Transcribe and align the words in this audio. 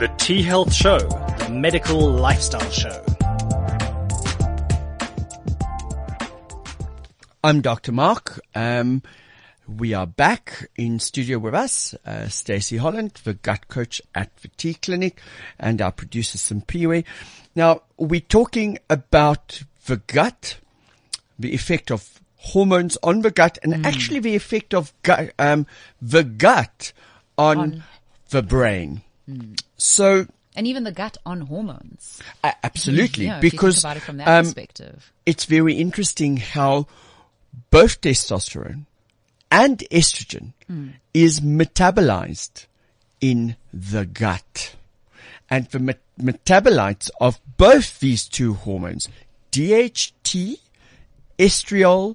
The 0.00 0.08
T 0.16 0.40
Health 0.40 0.72
Show, 0.72 0.98
the 0.98 1.50
medical 1.50 2.00
lifestyle 2.00 2.70
show. 2.70 3.04
I'm 7.44 7.60
Dr. 7.60 7.92
Mark. 7.92 8.40
Um, 8.54 9.02
we 9.68 9.92
are 9.92 10.06
back 10.06 10.70
in 10.74 11.00
studio 11.00 11.38
with 11.38 11.52
us, 11.52 11.94
uh, 12.06 12.28
Stacey 12.28 12.78
Holland, 12.78 13.20
the 13.24 13.34
gut 13.34 13.68
coach 13.68 14.00
at 14.14 14.34
the 14.38 14.48
T 14.48 14.72
Clinic, 14.72 15.20
and 15.58 15.82
our 15.82 15.92
producer 15.92 16.38
Simpiwe. 16.38 17.04
Now, 17.54 17.82
we're 17.98 18.20
talking 18.20 18.78
about 18.88 19.64
the 19.84 19.98
gut, 19.98 20.56
the 21.38 21.52
effect 21.52 21.90
of 21.90 22.22
hormones 22.36 22.96
on 23.02 23.20
the 23.20 23.30
gut, 23.30 23.58
and 23.62 23.84
actually 23.84 24.20
the 24.20 24.34
effect 24.34 24.72
of 24.72 24.94
gut, 25.02 25.34
um, 25.38 25.66
the 26.00 26.24
gut 26.24 26.94
on, 27.36 27.58
On- 27.58 27.84
the 28.30 28.42
brain. 28.42 29.02
So, 29.76 30.26
and 30.56 30.66
even 30.66 30.84
the 30.84 30.92
gut 30.92 31.16
on 31.24 31.42
hormones. 31.42 32.20
uh, 32.44 32.52
absolutely, 32.62 33.26
you 33.26 33.30
think 33.32 33.42
because 33.42 33.84
it 33.84 34.00
from 34.00 34.18
that 34.18 34.28
um, 34.28 34.44
perspective. 34.44 35.12
it's 35.26 35.44
very 35.44 35.74
interesting 35.74 36.36
how 36.38 36.86
both 37.70 38.00
testosterone 38.00 38.84
and 39.50 39.78
estrogen 39.90 40.52
is 41.12 41.40
metabolized 41.40 42.66
in 43.20 43.56
the 43.72 44.06
gut. 44.06 44.76
And 45.52 45.66
the 45.66 45.80
met- 45.80 45.98
metabolites 46.16 47.10
of 47.20 47.40
both 47.56 47.98
these 47.98 48.28
two 48.28 48.54
hormones, 48.54 49.08
DHT, 49.50 50.58
estriol, 51.38 52.14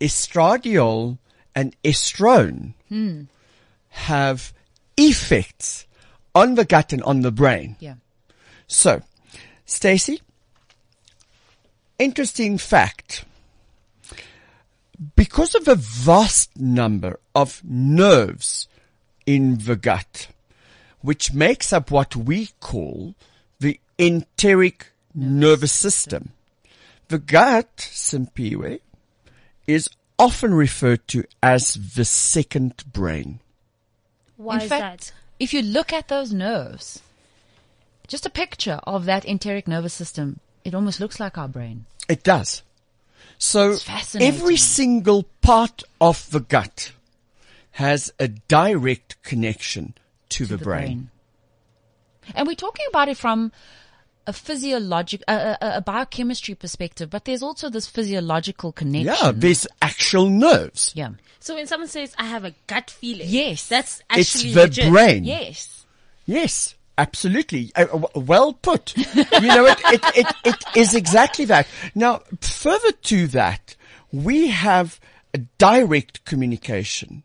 estradiol, 0.00 1.16
and 1.54 1.74
estrone, 1.82 2.74
have 3.88 4.52
effects 4.98 5.86
on 6.38 6.54
the 6.54 6.64
gut 6.64 6.92
and 6.92 7.02
on 7.02 7.20
the 7.22 7.32
brain. 7.32 7.76
Yeah. 7.80 7.94
So, 8.68 9.02
Stacey, 9.66 10.20
interesting 11.98 12.58
fact. 12.58 13.24
Because 15.16 15.54
of 15.54 15.68
a 15.68 15.74
vast 15.74 16.56
number 16.58 17.18
of 17.34 17.62
nerves 17.64 18.68
in 19.26 19.58
the 19.58 19.76
gut, 19.76 20.28
which 21.00 21.32
makes 21.32 21.72
up 21.72 21.90
what 21.90 22.16
we 22.16 22.50
call 22.60 23.14
the 23.60 23.80
enteric 23.98 24.92
nervous 25.14 25.72
system, 25.72 26.30
the 27.08 27.18
gut, 27.18 27.76
Simpiwe, 27.76 28.80
is 29.66 29.88
often 30.18 30.54
referred 30.54 31.06
to 31.08 31.24
as 31.42 31.74
the 31.94 32.04
second 32.04 32.84
brain. 32.92 33.40
Why 34.36 34.56
In 34.56 34.62
is 34.62 34.68
fact, 34.68 34.80
that? 34.80 35.12
If 35.38 35.54
you 35.54 35.62
look 35.62 35.92
at 35.92 36.08
those 36.08 36.32
nerves, 36.32 37.02
just 38.06 38.26
a 38.26 38.30
picture 38.30 38.80
of 38.84 39.04
that 39.04 39.24
enteric 39.24 39.68
nervous 39.68 39.94
system, 39.94 40.40
it 40.64 40.74
almost 40.74 41.00
looks 41.00 41.20
like 41.20 41.38
our 41.38 41.48
brain. 41.48 41.84
It 42.08 42.22
does. 42.22 42.62
So 43.38 43.76
every 44.18 44.56
single 44.56 45.24
part 45.42 45.84
of 46.00 46.30
the 46.30 46.40
gut 46.40 46.92
has 47.72 48.12
a 48.18 48.28
direct 48.28 49.22
connection 49.22 49.94
to, 50.30 50.46
the, 50.46 50.56
the 50.56 50.64
brain. 50.64 51.10
And 52.34 52.46
we're 52.46 52.54
talking 52.54 52.86
about 52.88 53.08
it 53.08 53.16
from 53.16 53.52
a 54.28 54.32
physiologic, 54.32 55.22
a, 55.26 55.56
a, 55.60 55.76
a 55.76 55.80
biochemistry 55.80 56.54
perspective, 56.54 57.08
but 57.08 57.24
there's 57.24 57.42
also 57.42 57.70
this 57.70 57.86
physiological 57.86 58.72
connection. 58.72 59.14
Yeah, 59.20 59.32
there's 59.34 59.66
actual 59.80 60.28
nerves. 60.28 60.92
Yeah. 60.94 61.12
So 61.40 61.54
when 61.54 61.66
someone 61.66 61.88
says, 61.88 62.14
I 62.18 62.26
have 62.26 62.44
a 62.44 62.54
gut 62.66 62.90
feeling. 62.90 63.26
Yes. 63.26 63.68
That's 63.68 64.02
It's 64.14 64.36
actually 64.36 64.52
the 64.52 64.60
legit. 64.64 64.90
brain. 64.92 65.24
Yes. 65.24 65.86
Yes, 66.26 66.74
absolutely. 66.98 67.72
Uh, 67.74 67.86
well 68.14 68.52
put. 68.52 68.94
you 69.14 69.24
know, 69.48 69.64
it, 69.64 69.80
it, 69.84 70.04
it, 70.14 70.26
it 70.44 70.64
is 70.76 70.94
exactly 70.94 71.46
that. 71.46 71.66
Now, 71.94 72.20
further 72.42 72.92
to 72.92 73.28
that, 73.28 73.76
we 74.12 74.48
have 74.48 75.00
a 75.32 75.38
direct 75.56 76.26
communication 76.26 77.22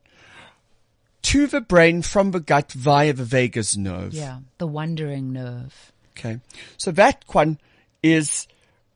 to 1.24 1.48
the 1.48 1.60
brain 1.62 2.02
from 2.02 2.32
the 2.32 2.40
gut 2.40 2.72
via 2.72 3.12
the 3.12 3.26
vagus 3.26 3.76
nerve. 3.76 4.14
Yeah. 4.14 4.40
The 4.58 4.68
wandering 4.68 5.34
nerve. 5.34 5.93
Okay. 6.18 6.40
So 6.78 6.92
that 6.92 7.24
one 7.28 7.60
is 8.02 8.48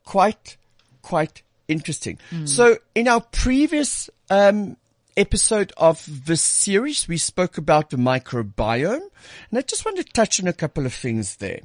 quite, 0.05 0.57
quite 1.01 1.43
interesting. 1.67 2.19
So 2.45 2.77
in 2.95 3.07
our 3.07 3.21
previous, 3.21 4.09
um, 4.29 4.77
episode 5.17 5.73
of 5.77 6.07
this 6.25 6.41
series, 6.41 7.07
we 7.07 7.17
spoke 7.17 7.57
about 7.57 7.89
the 7.89 7.97
microbiome 7.97 9.01
and 9.49 9.57
I 9.57 9.61
just 9.61 9.83
want 9.83 9.97
to 9.97 10.03
touch 10.03 10.39
on 10.39 10.47
a 10.47 10.53
couple 10.53 10.85
of 10.85 10.93
things 10.93 11.37
there. 11.37 11.61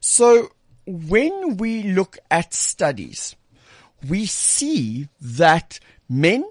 So 0.00 0.50
when 0.86 1.58
we 1.58 1.82
look 1.82 2.18
at 2.30 2.54
studies, 2.54 3.36
we 4.08 4.24
see 4.26 5.08
that 5.20 5.78
men 6.08 6.44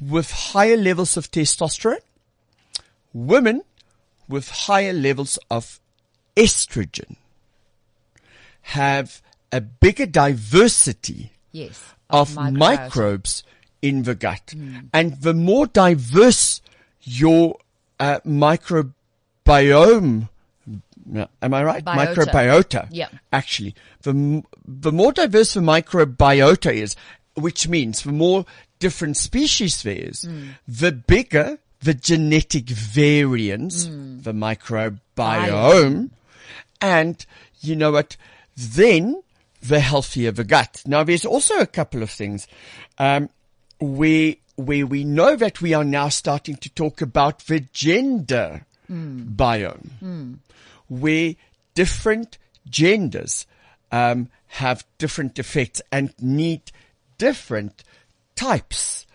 with 0.00 0.30
higher 0.30 0.76
levels 0.76 1.16
of 1.16 1.30
testosterone, 1.30 2.00
women 3.12 3.62
with 4.28 4.48
higher 4.48 4.92
levels 4.92 5.38
of 5.50 5.80
estrogen 6.36 7.16
have 8.64 9.22
a 9.52 9.60
bigger 9.60 10.06
diversity 10.06 11.32
Yes. 11.52 11.94
of 12.10 12.30
microbiota. 12.30 12.56
microbes 12.56 13.44
in 13.82 14.02
the 14.02 14.14
gut. 14.14 14.54
Hmm. 14.54 14.78
And 14.92 15.20
the 15.20 15.34
more 15.34 15.66
diverse 15.66 16.60
your 17.02 17.58
uh, 18.00 18.20
microbiome, 18.26 20.28
no, 21.06 21.28
am 21.42 21.54
I 21.54 21.62
right? 21.62 21.84
Biota. 21.84 22.14
Microbiota. 22.14 22.88
Yeah. 22.90 23.08
Actually, 23.32 23.74
the, 24.02 24.42
the 24.66 24.92
more 24.92 25.12
diverse 25.12 25.54
the 25.54 25.60
microbiota 25.60 26.72
is, 26.72 26.96
which 27.34 27.68
means 27.68 28.02
the 28.02 28.12
more 28.12 28.46
different 28.78 29.18
species 29.18 29.82
there 29.82 29.96
is, 29.96 30.22
hmm. 30.22 30.48
the 30.66 30.92
bigger 30.92 31.58
the 31.84 31.94
genetic 31.94 32.70
variance, 32.70 33.86
hmm. 33.86 34.20
the 34.22 34.32
microbiome, 34.32 36.10
and 36.80 37.26
you 37.60 37.76
know 37.76 37.92
what? 37.92 38.16
Then 38.56 39.22
the 39.62 39.80
healthier 39.80 40.30
the 40.30 40.44
gut. 40.44 40.82
Now, 40.86 41.04
there's 41.04 41.24
also 41.24 41.54
a 41.58 41.66
couple 41.66 42.02
of 42.02 42.10
things 42.10 42.46
um, 42.98 43.28
where 43.80 44.34
where 44.56 44.86
we 44.86 45.02
know 45.02 45.34
that 45.34 45.60
we 45.60 45.74
are 45.74 45.82
now 45.84 46.08
starting 46.08 46.54
to 46.56 46.70
talk 46.70 47.00
about 47.00 47.40
the 47.46 47.60
gender 47.72 48.64
biome, 49.36 50.38
where 50.88 51.34
different 51.74 52.38
genders 52.70 53.46
um, 53.90 54.28
have 54.46 54.84
different 54.98 55.38
effects 55.40 55.82
and 55.90 56.14
need 56.20 56.70
different 57.18 57.82
types 58.36 59.06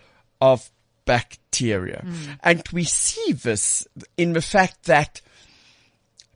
of 0.42 0.70
bacteria, 1.06 2.04
and 2.42 2.62
we 2.72 2.84
see 2.84 3.32
this 3.32 3.86
in 4.16 4.34
the 4.34 4.42
fact 4.42 4.84
that 4.84 5.20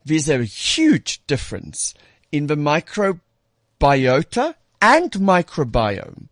there's 0.05 0.29
a 0.29 0.43
huge 0.43 1.25
difference 1.27 1.93
in 2.31 2.47
the 2.47 2.55
microbiota 2.55 4.55
and 4.81 5.11
microbiome 5.11 6.27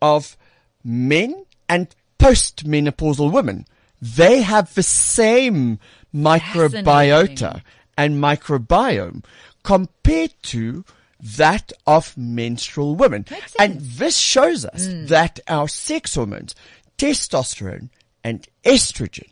of 0.00 0.36
men 0.82 1.44
and 1.68 1.94
postmenopausal 2.18 3.32
women. 3.32 3.66
They 4.00 4.42
have 4.42 4.74
the 4.74 4.82
same 4.82 5.78
microbiota 6.14 7.62
and 7.96 8.16
microbiome 8.16 9.24
compared 9.62 10.34
to 10.42 10.84
that 11.20 11.72
of 11.86 12.16
menstrual 12.16 12.96
women. 12.96 13.24
And 13.58 13.80
this 13.80 14.16
shows 14.16 14.66
us 14.66 14.88
that 15.08 15.40
our 15.48 15.68
sex 15.68 16.14
hormones, 16.14 16.54
testosterone 16.98 17.88
and 18.22 18.46
estrogen, 18.64 19.30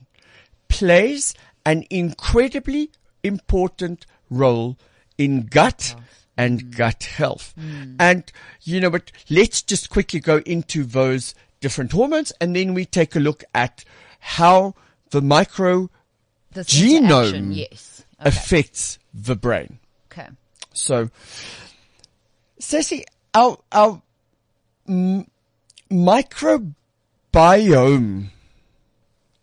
plays 0.69 1.35
an 1.67 1.85
incredibly 1.91 2.91
important 3.23 4.07
role 4.31 4.79
in 5.19 5.47
gut 5.47 5.95
and 6.37 6.75
gut 6.77 7.05
health. 7.05 7.55
And 7.99 8.31
you 8.63 8.81
know 8.81 8.91
but 8.91 9.13
Let's 9.31 9.63
just 9.63 9.91
quickly 9.91 10.21
go 10.21 10.39
into 10.47 10.85
those 10.85 11.35
different 11.61 11.93
hormones 11.93 12.33
and 12.41 12.57
then 12.57 12.75
we 12.75 12.85
take 12.87 13.15
a 13.15 13.21
look 13.21 13.45
at 13.55 13.85
how 14.19 14.75
the 15.11 15.21
micro 15.21 15.91
This 16.53 16.69
Genome. 16.69 17.55
Yes. 17.55 18.05
Okay. 18.21 18.29
affects 18.29 18.99
the 19.13 19.37
brain. 19.37 19.79
okay. 20.11 20.29
So, 20.75 21.11
Ceci, 22.59 23.05
our, 23.35 23.59
our 23.73 24.01
m- 24.89 25.27
microbiome 25.91 26.75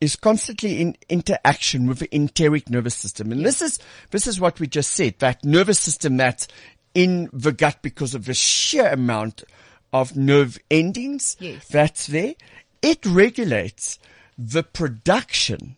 is 0.01 0.15
constantly 0.15 0.79
in 0.81 0.95
interaction 1.09 1.87
with 1.87 1.99
the 1.99 2.15
enteric 2.15 2.69
nervous 2.69 2.95
system. 2.95 3.31
And 3.31 3.45
this 3.45 3.61
is, 3.61 3.79
this 4.11 4.27
is 4.27 4.39
what 4.39 4.59
we 4.59 4.67
just 4.67 4.91
said, 4.91 5.15
that 5.19 5.43
nervous 5.43 5.79
system 5.79 6.17
that's 6.17 6.47
in 6.93 7.29
the 7.33 7.51
gut 7.51 7.77
because 7.81 8.15
of 8.15 8.25
the 8.25 8.33
sheer 8.33 8.87
amount 8.87 9.43
of 9.91 10.15
nerve 10.15 10.57
endings 10.71 11.35
Yes. 11.39 11.67
that's 11.67 12.07
there. 12.07 12.35
It 12.81 13.05
regulates 13.05 13.99
the 14.37 14.63
production 14.63 15.75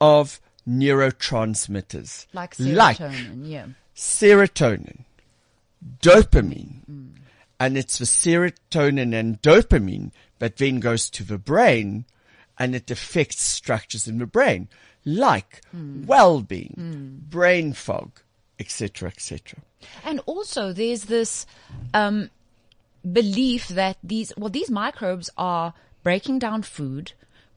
of 0.00 0.40
neurotransmitters 0.68 2.26
Like 2.32 2.54
like 2.60 2.98
serotonin. 2.98 3.40
yeah. 3.48 3.66
serotonin, 3.96 5.04
dopamine, 6.00 6.84
mm. 6.90 7.08
and 7.58 7.76
it's 7.78 7.98
the 7.98 8.04
serotonin 8.04 9.18
and 9.18 9.40
dopamine 9.42 10.12
that 10.38 10.56
then 10.58 10.78
goes 10.80 11.10
to 11.10 11.24
the 11.24 11.38
brain 11.38 12.04
and 12.58 12.74
it 12.74 12.90
affects 12.90 13.40
structures 13.40 14.08
in 14.08 14.18
the 14.18 14.26
brain 14.26 14.68
like 15.04 15.62
well-being, 15.72 17.22
brain 17.30 17.72
fog, 17.72 18.10
etc., 18.58 19.08
etc. 19.08 19.60
And 20.04 20.20
also, 20.26 20.72
there's 20.72 21.04
this 21.04 21.46
um, 21.94 22.30
belief 23.10 23.68
that 23.68 23.96
these 24.02 24.32
well, 24.36 24.50
these 24.50 24.70
microbes 24.70 25.30
are 25.38 25.72
breaking 26.02 26.40
down 26.40 26.62
food, 26.62 27.12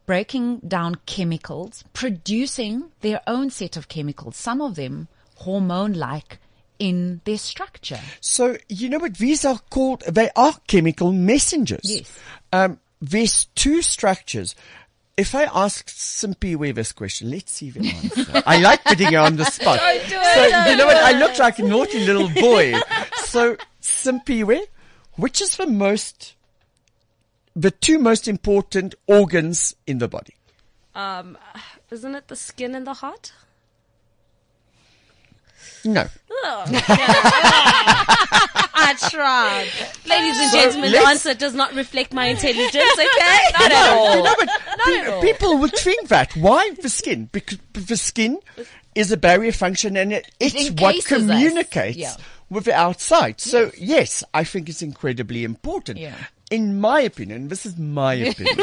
breaking 0.06 0.59
down 0.59 0.95
chemicals, 1.06 1.83
producing 1.94 2.92
their 3.01 3.21
own 3.27 3.50
set 3.50 3.75
of 3.75 3.88
chemicals. 3.88 4.38
Some 4.38 4.62
of 4.62 4.75
them 4.75 5.07
hormone-like 5.38 6.38
in 6.80 7.21
their 7.25 7.38
structure. 7.38 8.00
So 8.19 8.57
you 8.69 8.89
know 8.89 9.00
what 9.00 9.18
these 9.18 9.45
are 9.45 9.59
called? 9.69 10.01
They 10.07 10.30
are 10.36 10.53
chemical 10.68 11.12
messengers. 11.12 11.81
Yes. 11.83 12.19
Um, 12.53 12.80
there's 13.01 13.45
two 13.56 13.81
structures. 13.81 14.56
If 15.18 15.36
I 15.36 15.44
ask 15.44 15.88
Simpiwe 15.88 16.74
this 16.74 16.94
question, 16.94 17.30
let's 17.30 17.52
see 17.52 17.68
if 17.68 17.78
it 17.78 17.86
answers. 17.86 18.44
I 18.46 18.58
like 18.60 18.84
putting 18.84 19.13
her 19.13 19.19
on 19.19 19.36
the 19.36 19.46
spot. 19.46 19.80
so 19.80 20.46
you 20.69 20.78
know 20.78 20.86
what? 20.86 20.98
I 20.98 21.12
look 21.19 21.38
like 21.38 21.60
a 21.60 21.63
naughty 21.63 22.00
little 22.06 22.30
boy. 22.30 22.74
So 23.18 23.58
Simpiwe, 23.81 24.62
which 25.16 25.42
is 25.42 25.58
the 25.58 25.68
most, 25.68 26.36
the 27.56 27.72
two 27.72 28.00
most 28.00 28.28
important 28.28 28.96
organs 29.08 29.75
in 29.86 29.98
the 30.00 30.08
body? 30.08 30.36
Um, 30.96 31.38
isn't 31.90 32.16
it 32.16 32.28
the 32.28 32.36
skin 32.36 32.75
and 32.75 32.88
the 32.88 32.96
heart? 32.96 33.34
No. 35.86 36.07
I 38.83 38.95
tried. 39.10 39.68
Ladies 40.07 40.38
and 40.39 40.51
gentlemen, 40.51 40.92
the 40.92 41.00
answer 41.07 41.33
does 41.33 41.54
not 41.54 41.74
reflect 41.74 42.13
my 42.13 42.25
intelligence, 42.28 42.75
okay? 42.75 43.39
Not 43.60 43.72
at 43.72 43.89
all. 43.94 44.16
You 44.18 44.24
know, 44.24 44.36
but 44.39 44.50
pe- 44.86 45.06
all. 45.12 45.22
people 45.22 45.57
would 45.60 45.74
think 45.75 46.07
that. 46.10 46.33
Why 46.36 46.72
the 46.81 46.89
skin? 46.89 47.30
Because 47.31 47.60
the 47.74 47.98
skin 47.98 48.39
is 48.95 49.12
a 49.12 49.18
barrier 49.18 49.51
function 49.51 49.95
and 49.98 50.13
it, 50.13 50.30
it's 50.39 50.69
what 50.81 51.04
communicates 51.06 51.98
Yeah. 51.98 52.16
with 52.50 52.66
the 52.66 52.74
outside. 52.74 53.39
So 53.39 53.72
yes, 53.77 54.24
I 54.34 54.44
think 54.44 54.68
it's 54.69 54.81
incredibly 54.81 55.44
important. 55.44 56.00
Yeah. 56.00 56.16
In 56.50 56.81
my 56.81 57.00
opinion, 57.01 57.48
this 57.48 57.66
is 57.66 57.77
my 57.77 58.13
opinion. 58.30 58.57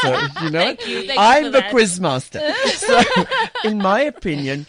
so, 0.00 0.20
you 0.42 0.50
know, 0.50 0.60
Thank 0.60 0.86
you. 0.88 1.06
Thank 1.08 1.20
I'm 1.20 1.44
for 1.44 1.50
the 1.50 1.60
that. 1.60 1.70
quiz 1.70 2.00
master. 2.00 2.40
so, 2.68 3.02
in 3.64 3.78
my 3.78 4.00
opinion, 4.02 4.66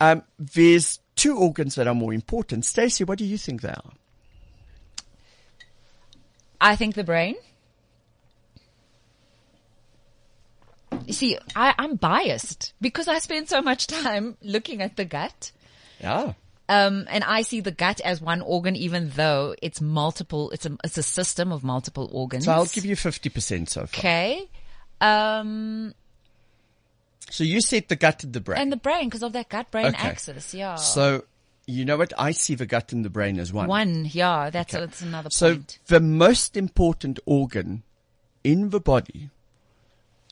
um, 0.00 0.22
there's 0.38 0.98
two 1.18 1.36
organs 1.36 1.74
that 1.74 1.86
are 1.86 1.94
more 1.94 2.14
important. 2.14 2.64
Stacey, 2.64 3.04
what 3.04 3.18
do 3.18 3.24
you 3.24 3.36
think 3.36 3.60
they 3.60 3.68
are? 3.68 3.92
I 6.60 6.76
think 6.76 6.94
the 6.94 7.04
brain. 7.04 7.36
You 11.06 11.12
see, 11.12 11.38
I, 11.54 11.74
I'm 11.78 11.96
biased 11.96 12.72
because 12.80 13.08
I 13.08 13.18
spend 13.18 13.48
so 13.48 13.62
much 13.62 13.86
time 13.86 14.36
looking 14.42 14.80
at 14.80 14.96
the 14.96 15.04
gut. 15.04 15.52
Yeah. 16.00 16.32
Um, 16.70 17.06
and 17.08 17.24
I 17.24 17.42
see 17.42 17.60
the 17.60 17.70
gut 17.70 18.00
as 18.00 18.20
one 18.20 18.42
organ, 18.42 18.76
even 18.76 19.10
though 19.10 19.54
it's 19.62 19.80
multiple, 19.80 20.50
it's 20.50 20.66
a, 20.66 20.76
it's 20.84 20.98
a 20.98 21.02
system 21.02 21.50
of 21.50 21.64
multiple 21.64 22.10
organs. 22.12 22.44
So 22.44 22.52
I'll 22.52 22.66
give 22.66 22.84
you 22.84 22.94
50% 22.94 23.68
so 23.68 23.80
far. 23.80 23.86
Okay. 23.86 24.48
Um, 25.00 25.94
So 27.30 27.44
you 27.44 27.60
said 27.60 27.88
the 27.88 27.96
gut 27.96 28.24
and 28.24 28.32
the 28.32 28.40
brain. 28.40 28.60
and 28.60 28.72
the 28.72 28.76
brain, 28.76 29.06
because 29.08 29.22
of 29.22 29.32
that 29.34 29.48
gut 29.48 29.70
brain 29.70 29.86
Okay. 29.86 30.08
axis. 30.08 30.54
Yeah. 30.54 30.76
So, 30.76 31.24
you 31.66 31.84
know 31.84 31.96
what? 31.98 32.12
I 32.18 32.30
see 32.32 32.54
the 32.54 32.64
gut 32.66 32.92
and 32.92 33.04
the 33.04 33.10
brain 33.10 33.38
as 33.38 33.52
one. 33.52 33.68
one. 33.68 34.06
Yeah. 34.10 34.48
That's, 34.50 34.72
that's 34.72 35.02
another 35.02 35.28
So, 35.30 35.54
point. 35.56 35.78
the 35.86 36.00
most 36.00 36.56
important 36.56 37.18
organ 37.26 37.82
in 38.42 38.70
the 38.70 38.80
body 38.80 39.30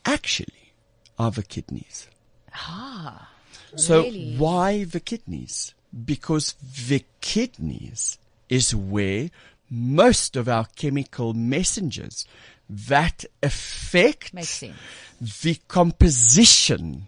actually 0.05 0.73
are 1.19 1.31
the 1.31 1.43
kidneys. 1.43 2.09
Ah. 2.55 3.31
So, 3.75 4.03
Really? 4.05 4.37
why 4.37 4.85
the 4.85 5.01
kidneys? 5.01 5.75
Because 6.05 6.55
the 6.89 7.05
kidneys 7.21 8.19
is 8.49 8.75
where 8.75 9.31
most 9.69 10.37
of 10.37 10.49
our 10.49 10.67
chemical 10.77 11.35
messengers 11.35 12.25
that 12.69 13.25
affect 13.43 14.33
the 14.35 15.59
composition 15.69 17.07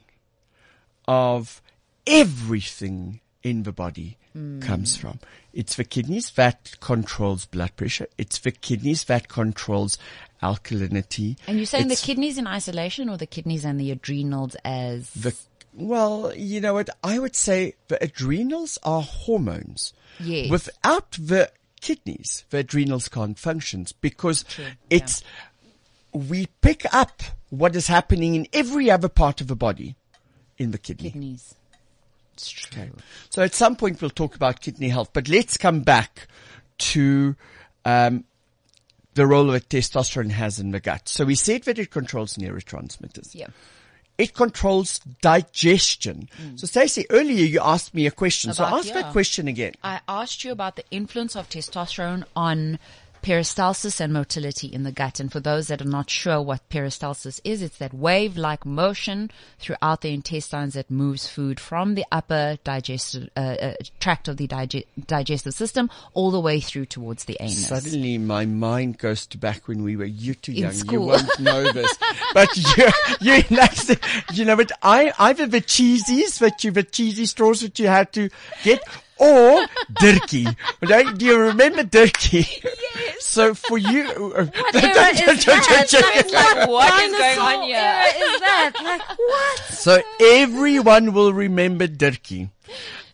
of 1.06 1.60
everything 2.06 3.20
in 3.42 3.62
the 3.62 3.72
body 3.72 4.16
Hmm. 4.34 4.60
comes 4.60 4.96
from. 4.96 5.18
It's 5.54 5.76
the 5.76 5.84
kidneys 5.84 6.30
that 6.32 6.78
controls 6.80 7.46
blood 7.46 7.74
pressure. 7.76 8.06
It's 8.18 8.38
the 8.38 8.50
kidneys 8.50 9.04
that 9.04 9.28
controls 9.28 9.96
alkalinity. 10.42 11.36
And 11.46 11.56
you're 11.56 11.66
saying 11.66 11.90
It's 11.90 12.00
the 12.02 12.06
kidneys 12.06 12.36
in 12.38 12.46
isolation 12.46 13.08
or 13.08 13.16
the 13.16 13.26
kidneys 13.26 13.64
and 13.64 13.80
the 13.80 13.90
adrenals 13.90 14.54
as 14.64 15.10
the 15.12 15.34
well, 15.74 16.32
you 16.34 16.60
know 16.60 16.74
what? 16.74 16.90
I 17.04 17.18
would 17.18 17.36
say 17.36 17.74
the 17.88 18.02
adrenals 18.02 18.78
are 18.82 19.02
hormones. 19.02 19.92
Yes. 20.20 20.50
Without 20.50 21.12
the 21.12 21.50
kidneys, 21.80 22.44
the 22.50 22.58
adrenals 22.58 23.08
can't 23.08 23.38
function 23.38 23.86
because 24.00 24.44
it's 24.90 25.22
we 26.12 26.46
pick 26.60 26.92
up 26.94 27.22
what 27.50 27.74
is 27.76 27.86
happening 27.86 28.34
in 28.34 28.46
every 28.52 28.90
other 28.90 29.08
part 29.08 29.40
of 29.40 29.46
the 29.48 29.56
body 29.56 29.96
in 30.58 30.70
the 30.70 30.78
kidney. 30.78 31.10
kidneys? 31.10 31.54
It's 32.34 32.50
true. 32.50 32.82
Okay. 32.82 32.90
So 33.30 33.42
at 33.42 33.54
some 33.54 33.76
point 33.76 34.00
we'll 34.00 34.10
talk 34.10 34.34
about 34.34 34.60
kidney 34.60 34.88
health, 34.88 35.10
but 35.12 35.28
let's 35.28 35.56
come 35.56 35.80
back 35.80 36.28
to 36.78 37.34
um, 37.84 38.24
the 39.14 39.26
role 39.26 39.46
that 39.46 39.68
testosterone 39.68 40.30
has 40.30 40.60
in 40.60 40.70
the 40.70 40.80
gut. 40.80 41.08
So 41.08 41.24
we 41.24 41.34
said 41.34 41.64
that 41.64 41.78
it 41.78 41.90
controls 41.90 42.34
neurotransmitters. 42.34 43.34
Yeah. 43.34 43.48
It 44.16 44.34
controls 44.34 44.98
digestion. 45.22 46.28
So 46.56 46.66
Stacey, 46.66 47.06
earlier 47.08 47.44
you 47.44 47.60
asked 47.62 47.94
me 47.94 48.06
a 48.06 48.10
question. 48.10 48.52
so 48.52 48.64
About- 48.64 48.80
ask 48.80 48.88
yeah. 48.88 49.02
that 49.02 49.12
question 49.12 49.46
again. 49.46 49.74
I 49.82 50.00
asked 50.08 50.42
you 50.44 50.50
about 50.50 50.74
the 50.74 50.84
influence 50.90 51.36
of 51.36 51.48
testosterone 51.48 52.24
on 52.34 52.80
peristalsis 53.22 54.00
and 54.00 54.12
motility 54.12 54.66
in 54.66 54.82
the 54.82 54.92
gut. 54.92 55.20
And 55.20 55.30
for 55.30 55.40
those 55.40 55.68
that 55.68 55.80
are 55.80 55.84
not 55.84 56.10
sure 56.10 56.40
what 56.40 56.68
peristalsis 56.68 57.40
is, 57.44 57.62
it's 57.62 57.78
that 57.78 57.94
wave-like 57.94 58.64
motion 58.64 59.30
throughout 59.58 60.00
the 60.00 60.12
intestines 60.12 60.74
that 60.74 60.90
moves 60.90 61.26
food 61.26 61.60
from 61.60 61.94
the 61.94 62.04
upper 62.10 62.58
digestive 62.64 63.28
uh, 63.36 63.40
uh, 63.40 63.74
tract 64.00 64.28
of 64.28 64.36
the 64.36 64.46
dige- 64.46 64.84
digestive 65.06 65.54
system 65.54 65.90
all 66.14 66.30
the 66.30 66.40
way 66.40 66.60
through 66.60 66.86
towards 66.86 67.24
the 67.24 67.36
anus. 67.40 67.68
Suddenly 67.68 68.18
my 68.18 68.46
mind 68.46 68.98
goes 68.98 69.26
to 69.26 69.38
back 69.38 69.68
when 69.68 69.82
we 69.82 69.96
were, 69.96 70.04
you're 70.04 70.34
too 70.34 70.52
young, 70.52 70.74
you 70.90 71.00
won't 71.00 71.40
know 71.40 71.70
this. 71.72 71.98
but 72.34 72.56
you, 72.56 72.88
you, 73.20 73.42
you 74.32 74.44
know, 74.44 74.56
but 74.56 74.72
I, 74.82 75.12
either 75.18 75.46
the 75.46 75.60
cheesies, 75.60 76.38
that 76.38 76.64
you, 76.64 76.70
the 76.70 76.82
cheesy 76.82 77.26
straws 77.26 77.60
that 77.60 77.78
you 77.78 77.86
had 77.86 78.12
to 78.12 78.30
get, 78.62 78.82
or 79.18 79.66
Dirkie. 79.94 80.54
Right? 80.88 81.16
Do 81.16 81.26
you 81.26 81.38
remember 81.38 81.82
Dirkie? 81.84 82.46
Yes. 82.62 83.24
So 83.24 83.54
for 83.54 83.78
you, 83.78 84.08
uh, 84.36 84.44
what 84.44 84.74
era 84.74 85.24
is 85.24 85.44
that? 85.44 86.30
like, 86.32 86.68
what 86.68 87.02
is 87.02 87.12
going 87.12 87.38
on 87.38 87.62
here? 87.62 87.76
era 87.76 88.04
is 88.06 88.40
that? 88.40 88.72
Like, 88.82 89.18
what? 89.18 89.58
So 89.70 90.00
everyone 90.20 91.12
will 91.12 91.32
remember 91.32 91.86
Dirkie. 91.86 92.50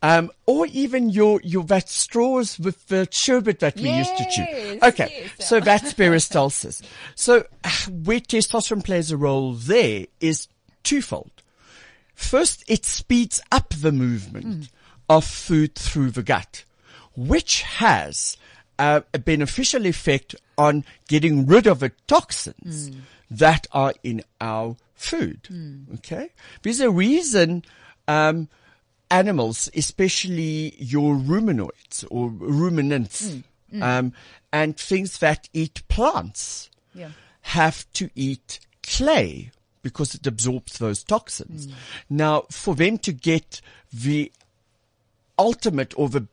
Um, 0.03 0.31
or 0.45 0.67
even 0.67 1.09
your, 1.09 1.41
your, 1.43 1.65
that 1.65 1.89
straws 1.89 2.59
with 2.59 2.89
the 2.89 3.09
sherbet 3.11 3.61
that 3.61 3.77
we 3.77 3.89
used 3.89 4.15
to 4.19 4.27
chew. 4.31 4.79
Okay. 4.83 5.31
yes. 5.39 5.49
So 5.49 5.61
that's 5.61 5.95
peristalsis. 5.95 6.83
So 7.15 7.47
uh, 7.65 7.71
where 7.89 8.21
testosterone 8.21 8.85
plays 8.85 9.11
a 9.11 9.17
role 9.17 9.55
there 9.55 10.07
is 10.21 10.49
twofold. 10.83 11.31
First, 12.15 12.65
it 12.69 12.85
speeds 12.85 13.41
up 13.51 13.71
the 13.71 13.93
movement 13.93 14.47
mm. 14.47 14.69
Of 15.17 15.25
food 15.25 15.75
through 15.75 16.11
the 16.11 16.23
gut, 16.23 16.65
which 17.17 17.63
has 17.63 18.37
uh, 18.79 19.01
a 19.13 19.19
beneficial 19.19 19.87
effect 19.87 20.35
on 20.59 20.85
getting 21.09 21.47
rid 21.47 21.67
of 21.67 21.81
the 21.81 21.93
toxins 22.07 22.91
that 23.31 23.67
are 23.73 23.95
in 24.03 24.23
our 24.41 24.77
food. 24.95 25.49
Okay. 25.97 26.31
There's 26.63 26.81
a 26.81 26.91
reason, 26.91 27.65
um, 28.09 28.49
animals, 29.11 29.69
especially 29.75 30.75
your 30.79 31.15
ruminoids 31.17 32.05
or 32.11 32.29
ruminants, 32.31 33.35
um, 33.81 34.13
and 34.53 34.77
things 34.77 35.19
that 35.19 35.49
eat 35.53 35.83
plants 35.89 36.71
Yeah. 36.95 37.11
have 37.43 37.91
to 37.95 38.09
eat 38.15 38.61
clay 38.83 39.51
because 39.83 40.15
it 40.15 40.27
absorbs 40.27 40.79
those 40.79 41.03
toxins. 41.05 41.69
Now, 42.09 42.47
for 42.51 42.75
them 42.75 42.99
to 42.99 43.13
get 43.13 43.61
the 43.93 44.33
ultimate 45.39 45.99
or 45.99 46.09
the 46.09 46.27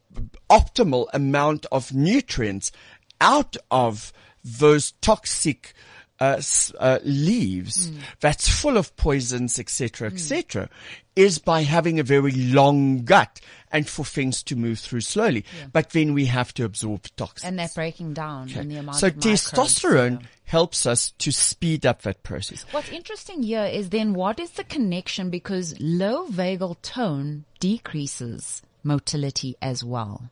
optimal 0.50 1.08
amount 1.14 1.66
of 1.72 1.94
nutrients 1.94 2.72
out 3.20 3.56
of 3.70 4.12
those 4.44 4.92
toxic 5.02 5.74
uh, 6.22 6.40
uh, 6.80 7.00
leaves 7.04 7.92
that's 8.20 8.48
full 8.48 8.78
of 8.78 8.96
poisons, 8.96 9.58
etc., 9.58 10.08
etc., 10.08 10.70
is 11.16 11.40
by 11.40 11.64
having 11.64 12.00
a 12.00 12.04
very 12.04 12.32
long 12.32 13.04
gut 13.04 13.42
and 13.72 13.90
for 13.90 14.06
things 14.06 14.44
to 14.44 14.56
move 14.56 14.78
through 14.78 15.02
slowly. 15.02 15.44
But 15.74 15.90
then 15.92 16.14
we 16.14 16.26
have 16.26 16.54
to 16.56 16.64
absorb 16.64 17.08
toxins. 17.16 17.50
And 17.50 17.58
that 17.58 17.74
breaking 17.74 18.14
down 18.14 18.50
in 18.52 18.68
the 18.68 18.78
amount 18.78 18.98
so 18.98 19.08
microbes, 19.08 19.52
testosterone 19.52 20.22
yeah. 20.22 20.28
helps 20.44 20.86
us 20.86 21.12
to 21.12 21.32
speed 21.32 21.88
up 21.88 22.04
that 22.04 22.22
process. 22.22 22.66
What's 22.72 22.90
interesting 22.90 23.42
here 23.42 23.66
is 23.66 23.90
then 23.90 24.14
what 24.14 24.40
is 24.40 24.52
the 24.52 24.64
connection 24.64 25.32
because 25.32 25.74
low 25.80 26.28
vagal 26.28 26.84
tone 26.84 27.46
decreases 27.60 28.62
motility 28.84 29.56
as 29.62 29.84
well. 29.84 30.30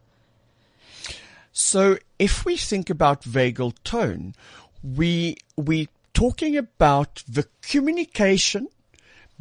So 1.52 1.98
if 2.18 2.46
we 2.46 2.58
think 2.58 2.90
about 2.90 3.24
vagal 3.24 3.76
tone, 3.84 4.36
we 4.84 5.38
we 5.58 5.90
talking 6.14 6.58
about 6.58 7.24
the 7.28 7.48
communication 7.62 8.68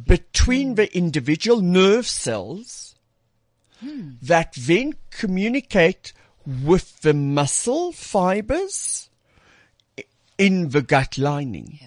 between 0.05 0.69
hmm. 0.69 0.75
the 0.75 0.97
individual 0.97 1.61
nerve 1.61 2.07
cells 2.07 2.95
hmm. 3.79 4.11
that 4.21 4.53
then 4.57 4.93
communicate 5.11 6.13
with 6.45 7.01
the 7.01 7.13
muscle 7.13 7.91
fibers 7.91 9.09
in 10.37 10.69
the 10.69 10.81
gut 10.81 11.17
lining. 11.17 11.79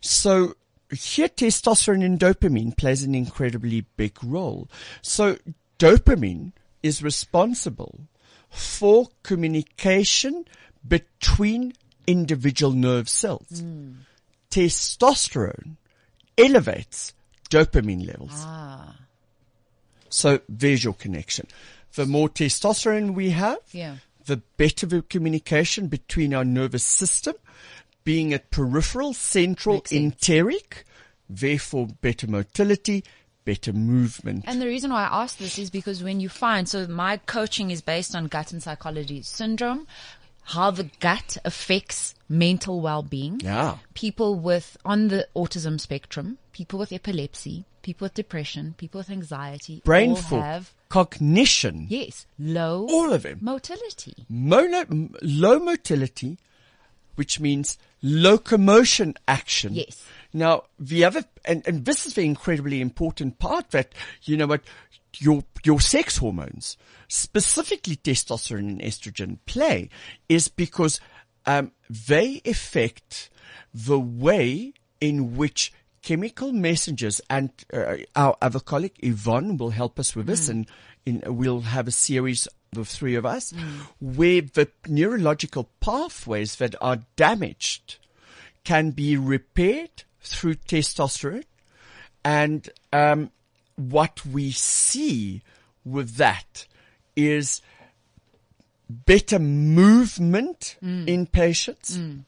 So 0.00 0.54
here 0.90 1.28
testosterone 1.28 2.04
and 2.04 2.18
dopamine 2.18 2.76
plays 2.76 3.02
an 3.04 3.14
incredibly 3.14 3.82
big 3.96 4.22
role. 4.22 4.68
So 5.02 5.38
dopamine 5.78 6.52
is 6.82 7.02
responsible 7.02 8.00
for 8.50 9.08
communication 9.22 10.44
between 10.86 11.72
individual 12.06 12.72
nerve 12.72 13.08
cells. 13.08 13.62
Testosterone 14.50 15.76
elevates 16.36 17.14
dopamine 17.50 18.06
levels. 18.06 18.30
Ah, 18.34 18.96
So 20.08 20.40
there's 20.48 20.82
your 20.82 20.94
connection. 20.94 21.46
The 21.94 22.06
more 22.06 22.28
testosterone 22.28 23.14
we 23.14 23.30
have, 23.30 23.58
Yeah. 23.70 23.96
the 24.26 24.38
better 24.56 24.86
the 24.86 25.02
communication 25.02 25.86
between 25.86 26.34
our 26.34 26.44
nervous 26.44 26.84
system, 26.84 27.34
being 28.02 28.32
it 28.32 28.50
peripheral, 28.50 29.12
central, 29.14 29.84
enteric, 29.92 30.84
therefore 31.28 31.86
better 32.00 32.26
motility, 32.26 33.04
better 33.50 33.72
movement. 33.72 34.44
And 34.46 34.62
the 34.62 34.66
reason 34.66 34.92
why 34.92 35.02
I 35.06 35.22
ask 35.22 35.36
this 35.38 35.58
is 35.58 35.70
because 35.70 36.04
when 36.04 36.20
you 36.20 36.28
find, 36.28 36.68
so 36.68 36.86
my 36.86 37.16
coaching 37.16 37.72
is 37.72 37.80
based 37.80 38.14
on 38.14 38.28
gut 38.28 38.52
and 38.52 38.62
psychology 38.62 39.22
syndrome, 39.22 39.88
how 40.44 40.70
the 40.70 40.88
gut 41.00 41.36
affects 41.44 42.14
mental 42.28 42.80
well-being. 42.80 43.40
Yeah. 43.42 43.78
People 43.94 44.36
with, 44.36 44.76
on 44.84 45.08
the 45.08 45.26
autism 45.34 45.80
spectrum, 45.80 46.38
people 46.52 46.78
with 46.78 46.92
epilepsy, 46.92 47.64
people 47.82 48.04
with 48.04 48.14
depression, 48.14 48.76
people 48.78 49.00
with 49.00 49.10
anxiety, 49.10 49.82
Brain 49.84 50.10
all 50.10 50.16
fog, 50.16 50.42
have, 50.42 50.72
cognition, 50.88 51.86
yes, 51.88 52.26
low 52.38 52.86
all 52.88 53.12
of 53.12 53.24
them. 53.24 53.38
motility. 53.40 54.14
Mono, 54.28 54.84
low 55.22 55.58
motility, 55.58 56.38
which 57.16 57.40
means 57.40 57.78
locomotion 58.00 59.14
action. 59.26 59.74
Yes. 59.74 60.04
Now, 60.32 60.64
the 60.78 61.04
other, 61.04 61.24
and, 61.44 61.66
and 61.66 61.84
this 61.84 62.06
is 62.06 62.14
the 62.14 62.24
incredibly 62.24 62.80
important 62.80 63.38
part 63.38 63.70
that, 63.70 63.94
you 64.22 64.36
know 64.36 64.46
what, 64.46 64.62
your, 65.18 65.42
your 65.64 65.80
sex 65.80 66.18
hormones, 66.18 66.76
specifically 67.08 67.96
testosterone 67.96 68.58
and 68.58 68.80
estrogen 68.80 69.38
play 69.46 69.88
is 70.28 70.48
because, 70.48 71.00
um, 71.46 71.72
they 71.88 72.40
affect 72.44 73.30
the 73.74 73.98
way 73.98 74.72
in 75.00 75.36
which 75.36 75.72
chemical 76.02 76.52
messengers 76.52 77.20
and 77.28 77.50
uh, 77.72 77.96
our 78.16 78.36
other 78.40 78.60
colleague 78.60 78.96
Yvonne 79.00 79.56
will 79.56 79.70
help 79.70 79.98
us 79.98 80.14
with 80.16 80.26
this 80.26 80.48
and 80.48 80.66
in, 81.04 81.22
we'll 81.26 81.60
have 81.60 81.88
a 81.88 81.92
series 81.92 82.48
the 82.72 82.84
three 82.84 83.16
of 83.16 83.26
us 83.26 83.52
where 84.00 84.42
the 84.42 84.70
neurological 84.86 85.68
pathways 85.80 86.56
that 86.56 86.74
are 86.80 87.00
damaged 87.16 87.98
can 88.64 88.92
be 88.92 89.16
repaired 89.16 90.04
through 90.20 90.54
testosterone. 90.54 91.44
And 92.24 92.68
um, 92.92 93.30
what 93.76 94.24
we 94.26 94.50
see 94.52 95.42
with 95.84 96.16
that 96.16 96.66
is 97.16 97.62
better 98.88 99.38
movement 99.38 100.76
mm. 100.82 101.06
in 101.06 101.26
patients, 101.26 101.96
mm. 101.96 102.24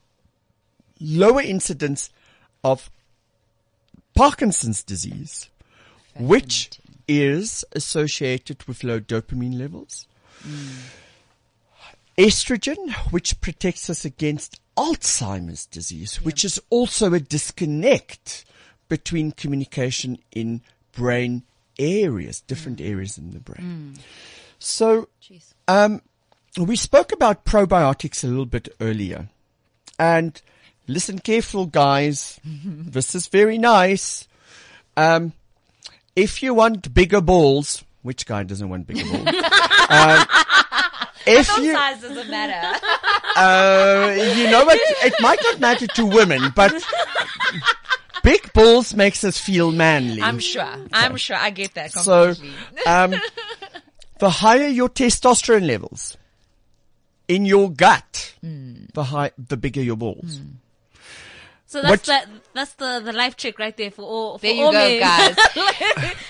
lower 1.00 1.42
incidence 1.42 2.10
of 2.64 2.90
Parkinson's 4.14 4.82
disease, 4.82 5.50
which 6.18 6.78
is 7.08 7.64
associated 7.72 8.62
with 8.64 8.84
low 8.84 9.00
dopamine 9.00 9.58
levels. 9.58 10.06
Mm. 10.46 10.98
Estrogen, 12.18 12.92
which 13.10 13.40
protects 13.40 13.88
us 13.90 14.04
against 14.04 14.60
Alzheimer's 14.76 15.66
disease, 15.66 16.16
which 16.22 16.44
is 16.44 16.60
also 16.70 17.12
a 17.12 17.20
disconnect 17.20 18.44
between 18.88 19.32
communication 19.32 20.18
in 20.32 20.62
brain 20.92 21.42
areas, 21.78 22.40
different 22.42 22.80
areas 22.80 23.18
in 23.18 23.32
the 23.32 23.40
brain. 23.40 23.94
So, 24.58 25.08
um, 25.68 26.02
we 26.58 26.76
spoke 26.76 27.12
about 27.12 27.44
probiotics 27.44 28.22
a 28.22 28.26
little 28.26 28.46
bit 28.46 28.68
earlier. 28.80 29.28
And 29.98 30.40
listen 30.86 31.18
careful, 31.18 31.66
guys. 31.66 32.40
this 32.44 33.14
is 33.14 33.26
very 33.28 33.58
nice. 33.58 34.28
Um, 34.96 35.32
if 36.14 36.42
you 36.42 36.54
want 36.54 36.92
bigger 36.92 37.20
balls, 37.20 37.82
which 38.02 38.26
guy 38.26 38.42
doesn't 38.42 38.68
want 38.68 38.86
bigger 38.86 39.04
balls? 39.04 39.26
um, 39.88 40.26
if 41.26 41.48
you, 41.58 41.72
Size 41.74 42.00
doesn't 42.02 42.30
matter. 42.30 42.78
uh, 43.36 44.12
you 44.36 44.50
know 44.50 44.64
what? 44.64 44.78
It 44.80 45.14
might 45.20 45.38
not 45.42 45.60
matter 45.60 45.86
to 45.86 46.06
women, 46.06 46.52
but 46.54 46.72
big 48.22 48.52
balls 48.52 48.94
makes 48.94 49.24
us 49.24 49.38
feel 49.38 49.72
manly. 49.72 50.22
I'm 50.22 50.38
sure. 50.38 50.68
I'm 50.92 51.16
sure. 51.16 51.36
I 51.36 51.50
get 51.50 51.74
that 51.74 51.92
So, 51.92 52.34
completely. 52.34 52.84
um, 52.86 53.14
the 54.18 54.30
higher 54.30 54.68
your 54.68 54.88
testosterone 54.88 55.66
levels 55.66 56.16
in 57.28 57.44
your 57.46 57.70
gut, 57.70 58.34
Hmm. 58.40 58.84
the 58.94 59.04
high, 59.04 59.30
the 59.38 59.56
bigger 59.56 59.82
your 59.82 59.96
balls. 59.96 60.40
So 61.72 61.80
that's 61.80 62.06
What- 62.06 62.26
the 62.26 62.40
that's 62.52 62.74
the 62.74 63.00
the 63.02 63.12
life 63.14 63.34
trick 63.36 63.58
right 63.58 63.74
there 63.74 63.90
for 63.90 64.02
all. 64.02 64.36
For 64.36 64.42
there 64.42 64.52
you 64.52 64.64
all 64.64 64.72
go, 64.72 64.78
men. 64.78 65.00
guys. 65.00 65.36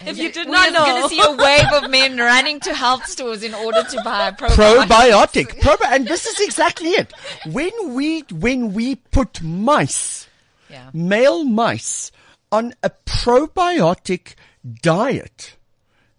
if 0.07 0.17
you 0.17 0.31
did 0.31 0.47
We're 0.47 0.53
not 0.53 0.73
know, 0.73 0.85
going 0.85 1.03
to 1.03 1.09
see 1.09 1.21
a 1.21 1.33
wave 1.33 1.67
of 1.73 1.91
men 1.99 2.17
running 2.17 2.61
to 2.61 2.73
health 2.73 3.07
stores 3.07 3.43
in 3.43 3.53
order 3.53 3.83
to 3.83 4.03
buy 4.05 4.31
probiotics. 4.31 4.87
Probiotic, 4.87 5.47
probi- 5.61 5.91
and 5.91 6.07
this 6.07 6.27
is 6.27 6.39
exactly 6.47 6.91
it. 6.91 7.13
When 7.51 7.73
we 7.93 8.21
when 8.31 8.73
we 8.73 8.95
put 8.95 9.43
mice, 9.43 10.29
Yeah. 10.71 10.91
male 10.93 11.43
mice, 11.43 12.13
on 12.53 12.75
a 12.85 12.91
probiotic 13.05 14.35
diet, 14.81 15.57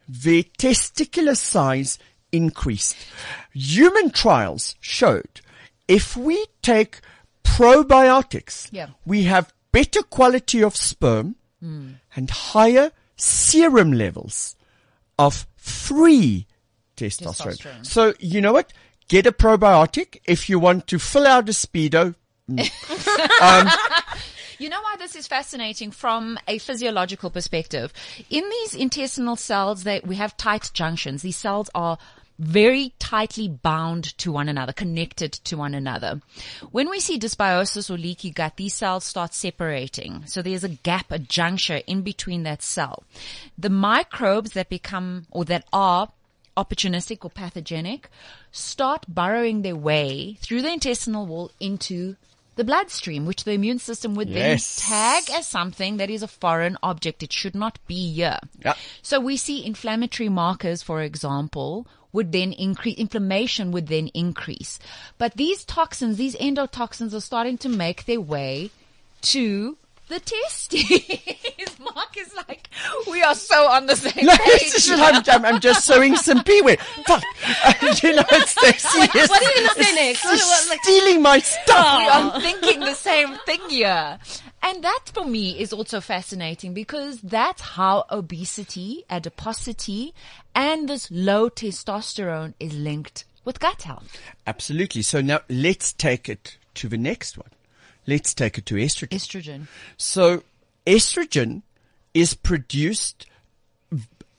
their 0.05 0.43
testicular 0.43 1.37
size 1.37 1.97
increased. 2.33 2.97
Human 3.53 4.09
trials 4.09 4.75
showed 4.81 5.39
if 5.87 6.17
we 6.17 6.45
take 6.61 6.99
probiotics, 7.43 8.69
Yeah. 8.71 8.87
we 9.05 9.23
have 9.23 9.53
better 9.71 10.01
quality 10.03 10.63
of 10.63 10.75
sperm 10.75 11.35
hmm. 11.59 11.93
and 12.15 12.29
higher 12.29 12.91
serum 13.15 13.91
levels 13.91 14.55
of 15.17 15.47
free 15.55 16.47
testosterone. 16.97 17.57
Testosterone. 17.57 17.85
So 17.85 18.13
you 18.19 18.41
know 18.41 18.53
what? 18.53 18.73
Get 19.07 19.25
a 19.27 19.31
probiotic 19.31 20.19
if 20.25 20.49
you 20.49 20.59
want 20.59 20.87
to 20.87 20.99
fill 20.99 21.27
out 21.27 21.49
a 21.49 21.51
speedo. 21.51 22.15
Mm. 22.49 22.69
Um, 23.41 23.67
you 24.59 24.69
know 24.69 24.81
why 24.81 24.95
this 24.97 25.15
is 25.15 25.27
fascinating 25.27 25.91
from 25.91 26.37
a 26.47 26.57
physiological 26.57 27.29
perspective? 27.29 27.91
In 28.29 28.47
these 28.49 28.73
intestinal 28.73 29.35
cells 29.35 29.83
that 29.83 30.07
we 30.07 30.15
have 30.15 30.37
tight 30.37 30.71
junctions, 30.73 31.21
these 31.21 31.35
cells 31.35 31.69
are 31.75 31.97
very 32.39 32.93
tightly 32.99 33.47
bound 33.47 34.17
to 34.17 34.31
one 34.31 34.49
another, 34.49 34.73
connected 34.73 35.31
to 35.33 35.55
one 35.57 35.73
another. 35.73 36.21
When 36.71 36.89
we 36.89 36.99
see 36.99 37.19
dysbiosis 37.19 37.89
or 37.89 37.97
leaky 37.97 38.31
gut, 38.31 38.57
these 38.57 38.73
cells 38.73 39.03
start 39.03 39.33
separating. 39.33 40.23
So 40.25 40.41
there's 40.41 40.63
a 40.63 40.69
gap, 40.69 41.11
a 41.11 41.19
juncture 41.19 41.81
in 41.87 42.01
between 42.01 42.43
that 42.43 42.63
cell. 42.63 43.03
The 43.57 43.69
microbes 43.69 44.51
that 44.53 44.69
become 44.69 45.27
or 45.31 45.45
that 45.45 45.65
are 45.71 46.09
opportunistic 46.57 47.23
or 47.23 47.29
pathogenic 47.29 48.09
start 48.51 49.05
burrowing 49.07 49.61
their 49.61 49.75
way 49.75 50.37
through 50.41 50.61
the 50.61 50.71
intestinal 50.71 51.25
wall 51.25 51.51
into 51.59 52.15
the 52.55 52.63
bloodstream, 52.63 53.25
which 53.25 53.45
the 53.45 53.51
immune 53.53 53.79
system 53.79 54.13
would 54.13 54.29
Yes. 54.29 54.75
then 54.79 54.89
tag 54.89 55.29
as 55.31 55.47
something 55.47 55.97
that 55.97 56.11
is 56.11 56.21
a 56.21 56.27
foreign 56.27 56.77
object. 56.83 57.23
It 57.23 57.33
should 57.33 57.55
not 57.55 57.79
be 57.87 58.13
here. 58.13 58.37
Yeah. 58.63 58.75
So 59.01 59.19
we 59.19 59.37
see 59.37 59.65
inflammatory 59.65 60.29
markers, 60.29 60.83
for 60.83 61.01
example, 61.01 61.87
would 62.13 62.31
then 62.31 62.53
increase, 62.53 62.97
inflammation 62.97 63.71
would 63.71 63.87
then 63.87 64.07
increase. 64.13 64.79
But 65.17 65.35
these 65.35 65.65
toxins, 65.65 66.17
these 66.17 66.35
endotoxins 66.35 67.13
are 67.13 67.19
starting 67.19 67.57
to 67.59 67.69
make 67.69 68.05
their 68.05 68.21
way 68.21 68.71
to 69.23 69.77
the 70.07 70.19
testes. 70.19 71.79
Mark 71.79 72.17
is 72.17 72.33
like, 72.47 72.69
we 73.09 73.21
are 73.21 73.35
so 73.35 73.67
on 73.67 73.87
the 73.87 73.95
same 73.95 74.25
No, 74.25 74.35
page. 74.37 74.89
I'm, 74.89 75.23
I'm, 75.27 75.45
I'm 75.45 75.59
just 75.59 75.85
sowing 75.85 76.15
some 76.15 76.43
pee 76.43 76.61
fuck, 77.05 77.23
you 78.03 78.15
know, 78.15 78.23
it's 78.31 78.51
Stacey 78.51 79.19
is 79.19 79.29
What 79.29 79.41
are 79.41 79.59
you 79.59 79.67
gonna 79.67 79.83
say 79.83 79.95
next? 79.95 80.23
What, 80.23 80.39
what, 80.39 80.69
like, 80.69 80.83
stealing 80.83 81.21
my 81.21 81.39
stuff. 81.39 81.85
Oh, 81.87 81.99
we 81.99 82.07
are 82.07 82.41
thinking 82.41 82.79
the 82.79 82.93
same 82.93 83.35
thing 83.45 83.59
here. 83.69 84.19
And 84.63 84.81
that 84.81 85.11
for 85.13 85.25
me 85.25 85.59
is 85.59 85.73
also 85.73 85.99
fascinating 85.99 86.73
because 86.73 87.19
that's 87.19 87.61
how 87.61 88.05
obesity, 88.09 89.03
adiposity, 89.09 90.13
and 90.55 90.87
this 90.87 91.11
low 91.11 91.49
testosterone 91.49 92.53
is 92.61 92.73
linked 92.73 93.25
with 93.43 93.59
gut 93.59 93.81
health. 93.81 94.17
Absolutely. 94.47 95.01
So 95.01 95.19
now 95.19 95.41
let's 95.49 95.91
take 95.91 96.29
it 96.29 96.57
to 96.75 96.87
the 96.87 96.97
next 96.97 97.37
one. 97.37 97.49
Let's 98.07 98.33
take 98.33 98.57
it 98.57 98.65
to 98.67 98.75
estrogen. 98.75 99.09
Estrogen. 99.09 99.67
So 99.97 100.43
estrogen 100.87 101.63
is 102.13 102.33
produced 102.33 103.25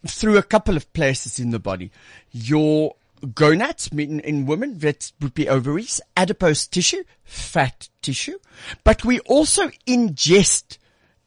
through 0.06 0.38
a 0.38 0.42
couple 0.42 0.76
of 0.76 0.90
places 0.94 1.38
in 1.38 1.50
the 1.50 1.58
body. 1.58 1.90
Your 2.32 2.94
gonads, 3.26 3.88
in, 3.88 4.20
in 4.20 4.46
women, 4.46 4.78
that 4.78 5.12
would 5.20 5.34
be 5.34 5.48
ovaries, 5.48 6.00
adipose 6.16 6.66
tissue, 6.66 7.04
fat 7.24 7.88
tissue, 8.02 8.38
but 8.82 9.04
we 9.04 9.20
also 9.20 9.68
ingest 9.86 10.78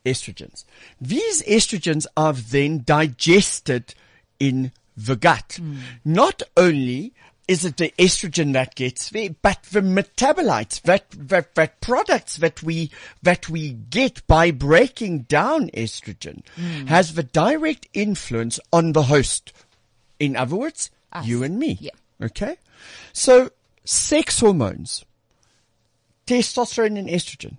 estrogens. 0.06 0.64
These 1.00 1.44
estrogens 1.44 2.06
are 2.16 2.34
then 2.34 2.84
digested 2.84 3.94
in 4.40 4.72
the 4.96 5.16
gut. 5.16 5.58
Hmm. 5.60 5.78
Not 6.04 6.42
only 6.56 7.14
is 7.48 7.64
it 7.64 7.78
the 7.78 7.94
estrogen 7.98 8.52
that 8.54 8.76
gets 8.76 9.10
there, 9.10 9.30
but 9.42 9.64
the 9.72 9.80
metabolites, 9.80 10.82
that, 10.82 11.06
that, 11.12 11.56
that 11.56 11.80
products 11.80 12.38
that 12.38 12.62
we, 12.62 12.92
that 13.24 13.48
we 13.48 13.72
get 13.72 14.26
by 14.28 14.52
breaking 14.52 15.20
down 15.20 15.70
estrogen 15.70 16.46
hmm. 16.56 16.88
has 16.88 17.14
the 17.14 17.24
direct 17.24 17.88
influence 17.94 18.60
on 18.74 18.92
the 18.92 19.04
host. 19.04 19.54
In 20.20 20.36
other 20.36 20.56
words, 20.56 20.92
Us. 21.14 21.26
you 21.26 21.44
and 21.44 21.58
me. 21.60 21.78
Yeah. 21.80 21.92
Okay. 22.22 22.58
So 23.14 23.50
sex 23.86 24.40
hormones, 24.40 25.06
testosterone 26.26 26.98
and 26.98 27.08
estrogen 27.10 27.58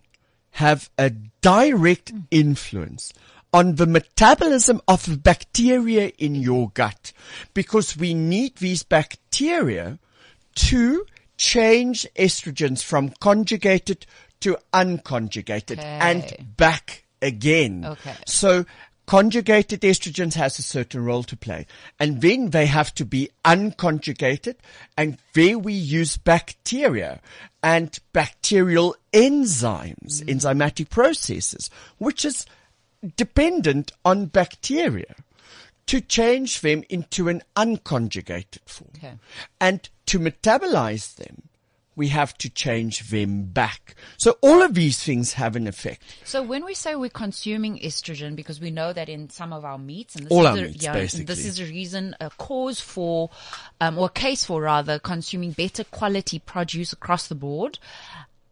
have 0.52 0.90
a 0.98 1.10
direct 1.40 2.12
influence 2.30 3.12
on 3.52 3.76
the 3.76 3.86
metabolism 3.86 4.80
of 4.88 5.06
the 5.06 5.16
bacteria 5.16 6.08
in 6.18 6.34
your 6.34 6.70
gut 6.74 7.12
because 7.54 7.96
we 7.96 8.12
need 8.12 8.56
these 8.56 8.82
bacteria 8.82 9.98
to 10.54 11.06
change 11.38 12.06
estrogens 12.16 12.82
from 12.82 13.10
conjugated 13.20 14.04
to 14.40 14.58
unconjugated 14.74 15.78
Okay. 15.78 15.98
and 16.00 16.56
back 16.56 17.04
again. 17.22 17.84
Okay. 17.84 18.14
So 18.26 18.66
conjugated 19.08 19.80
estrogens 19.80 20.34
has 20.34 20.58
a 20.58 20.62
certain 20.62 21.02
role 21.02 21.22
to 21.22 21.34
play. 21.34 21.66
And 21.98 22.20
then 22.20 22.50
they 22.50 22.66
have 22.66 22.94
to 22.96 23.06
be 23.06 23.30
unconjugated 23.42 24.56
and 24.98 25.16
there 25.32 25.58
we 25.58 25.72
use 25.72 26.18
bacteria 26.18 27.20
and 27.62 27.98
bacterial 28.12 28.94
enzymes, 29.14 30.22
mm. 30.22 30.28
enzymatic 30.28 30.90
processes, 30.90 31.70
which 31.96 32.26
is 32.26 32.44
dependent 33.16 33.92
on 34.04 34.26
bacteria 34.26 35.14
to 35.86 36.02
change 36.02 36.60
them 36.60 36.84
into 36.90 37.30
an 37.30 37.42
unconjugated 37.56 38.60
form. 38.66 38.90
Okay. 38.98 39.14
And 39.58 39.88
to 40.04 40.18
metabolize 40.18 41.14
them, 41.14 41.47
we 41.98 42.08
have 42.08 42.38
to 42.38 42.48
change 42.48 43.10
them 43.10 43.42
back. 43.42 43.96
So 44.18 44.38
all 44.40 44.62
of 44.62 44.72
these 44.74 45.02
things 45.02 45.32
have 45.32 45.56
an 45.56 45.66
effect. 45.66 46.02
So 46.24 46.42
when 46.42 46.64
we 46.64 46.72
say 46.72 46.94
we're 46.94 47.10
consuming 47.10 47.80
estrogen, 47.80 48.36
because 48.36 48.60
we 48.60 48.70
know 48.70 48.92
that 48.92 49.08
in 49.08 49.28
some 49.30 49.52
of 49.52 49.64
our 49.64 49.78
meats, 49.78 50.14
and 50.14 50.26
this 50.26 50.32
All 50.32 50.42
is 50.42 50.46
our 50.46 50.56
the, 50.56 50.62
meats, 50.62 50.84
yeah, 50.84 50.92
basically. 50.92 51.24
this 51.24 51.44
is 51.44 51.58
a 51.58 51.64
reason, 51.64 52.14
a 52.20 52.30
cause 52.30 52.80
for, 52.80 53.30
um, 53.80 53.98
or 53.98 54.06
a 54.06 54.10
case 54.10 54.44
for 54.44 54.62
rather, 54.62 55.00
consuming 55.00 55.50
better 55.50 55.82
quality 55.82 56.38
produce 56.38 56.92
across 56.92 57.26
the 57.26 57.34
board. 57.34 57.80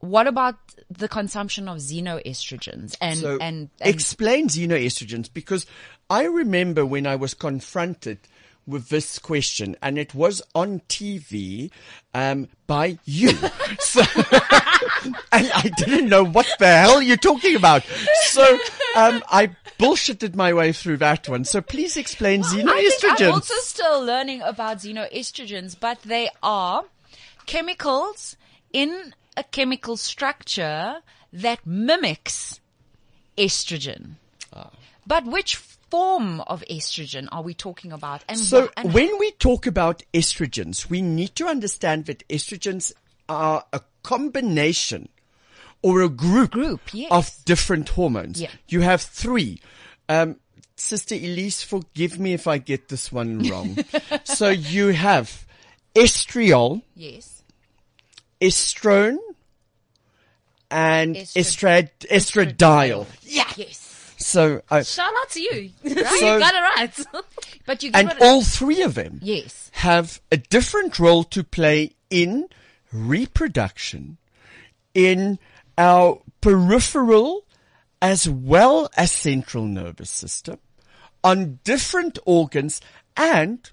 What 0.01 0.27
about 0.27 0.57
the 0.91 1.09
consumption 1.09 1.69
of 1.69 1.79
xenoestrogens 1.79 2.97
and 3.01 3.19
So 3.19 3.33
and, 3.35 3.71
and 3.81 3.95
explain 3.95 4.49
xenoestrogens 4.49 5.33
because 5.33 5.67
I 6.11 6.25
remember 6.25 6.85
when 6.85 7.07
I 7.07 7.15
was 7.17 7.33
confronted 7.33 8.19
with 8.67 8.89
this 8.89 9.19
question 9.19 9.77
and 9.81 9.99
it 9.99 10.15
was 10.15 10.43
on 10.55 10.81
TV 10.89 11.71
um, 12.15 12.49
by 12.67 12.99
you. 13.05 13.31
so, 13.79 14.03
and 15.33 15.51
I 15.55 15.71
didn't 15.77 16.09
know 16.09 16.25
what 16.25 16.47
the 16.59 16.67
hell 16.67 17.01
you're 17.01 17.17
talking 17.17 17.55
about. 17.55 17.85
So 18.25 18.59
um, 18.97 19.23
I 19.31 19.55
bullshitted 19.79 20.35
my 20.35 20.53
way 20.53 20.73
through 20.73 20.97
that 20.99 21.29
one. 21.29 21.45
So 21.45 21.61
please 21.61 21.97
explain 21.97 22.43
I 22.43 22.49
think 22.49 22.69
I'm 22.69 22.77
xenoestrogens. 22.77 23.33
also 23.33 23.55
still 23.61 24.05
learning 24.05 24.43
about 24.43 24.79
xenoestrogens, 24.79 25.77
but 25.79 26.03
they 26.03 26.29
are 26.43 26.85
chemicals 27.47 28.37
in 28.73 29.15
a 29.37 29.45
chemical 29.45 29.97
structure 29.97 30.97
that 31.33 31.61
mimics 31.67 32.61
estrogen. 33.37 34.15
Ah. 34.53 34.71
But 35.07 35.25
which 35.25 35.57
form 35.91 36.41
of 36.43 36.63
estrogen 36.71 37.29
are 37.33 37.43
we 37.43 37.55
talking 37.55 37.93
about? 37.93 38.25
And 38.29 38.39
So 38.39 38.71
and 38.77 38.93
when 38.93 39.19
we 39.19 39.31
talk 39.33 39.67
about 39.67 40.03
estrogens, 40.13 40.89
we 40.91 41.03
need 41.03 41.35
to 41.37 41.47
understand 41.47 42.07
that 42.07 42.27
estrogens 42.29 42.93
are 43.29 43.65
a 43.73 43.81
combination 44.03 45.09
or 45.83 46.03
a 46.03 46.09
group, 46.09 46.53
Group, 46.53 46.81
yes. 46.93 47.11
of 47.13 47.31
different 47.45 47.91
hormones. 47.91 48.41
Yeah. 48.41 48.51
You 48.69 48.81
have 48.81 49.03
three. 49.03 49.61
Um, 50.09 50.37
Sister 50.77 51.15
Elise, 51.15 51.63
forgive 51.63 52.19
me 52.19 52.33
if 52.35 52.47
I 52.47 52.59
get 52.59 52.89
this 52.89 53.11
one 53.13 53.49
wrong. 53.49 53.79
so 54.25 54.49
you 54.51 54.89
have 54.89 55.47
estriol, 55.95 56.83
yes, 56.95 57.43
estrone, 58.41 59.19
and 60.71 61.17
Estrad- 61.17 61.91
estrad, 62.11 62.57
estradiol. 62.59 63.07
yeah, 63.23 63.45
yes. 63.57 63.76
So, 64.27 64.61
uh, 64.71 64.83
shout 64.83 65.13
out 65.21 65.31
to 65.31 65.41
you. 65.41 65.71
you 65.85 66.05
So- 66.05 66.39
got 66.41 66.55
it 66.55 66.59
right. 66.59 67.07
But 67.67 67.83
you 67.83 67.91
and 67.95 68.13
all 68.21 68.43
three 68.43 68.83
of 68.83 68.95
them 68.95 69.19
yes, 69.23 69.71
have 69.73 70.21
a 70.31 70.37
different 70.37 70.99
role 71.01 71.25
to 71.25 71.43
play 71.43 71.95
in 72.11 72.49
reproduction, 72.93 74.19
in 74.95 75.39
our 75.77 76.21
peripheral 76.41 77.45
as 78.01 78.29
well 78.29 78.89
as 78.97 79.11
central 79.11 79.65
nervous 79.65 80.11
system, 80.11 80.59
on 81.25 81.59
different 81.65 82.19
organs 82.25 82.81
and 83.17 83.71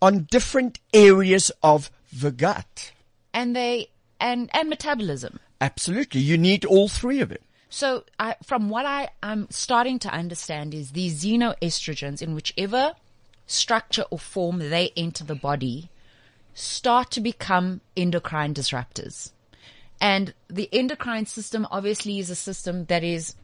on 0.00 0.28
different 0.30 0.78
areas 0.94 1.50
of 1.62 1.90
the 2.12 2.30
gut. 2.30 2.92
and 3.34 3.56
they 3.56 3.88
and 4.20 4.50
and 4.54 4.68
metabolism. 4.68 5.38
Absolutely. 5.60 6.20
You 6.20 6.36
need 6.38 6.64
all 6.64 6.88
three 6.88 7.20
of 7.20 7.28
them. 7.30 7.44
So, 7.74 8.04
I, 8.18 8.36
from 8.42 8.68
what 8.68 8.84
I 8.84 9.08
am 9.22 9.46
starting 9.48 9.98
to 10.00 10.10
understand 10.10 10.74
is 10.74 10.90
these 10.90 11.24
xenoestrogens, 11.24 12.20
in 12.20 12.34
whichever 12.34 12.92
structure 13.46 14.04
or 14.10 14.18
form 14.18 14.58
they 14.58 14.92
enter 14.94 15.24
the 15.24 15.34
body, 15.34 15.88
start 16.52 17.10
to 17.12 17.22
become 17.22 17.80
endocrine 17.96 18.52
disruptors. 18.52 19.32
And 20.02 20.34
the 20.48 20.68
endocrine 20.70 21.24
system 21.24 21.66
obviously 21.70 22.18
is 22.18 22.28
a 22.28 22.34
system 22.34 22.84
that 22.86 23.02
is 23.02 23.36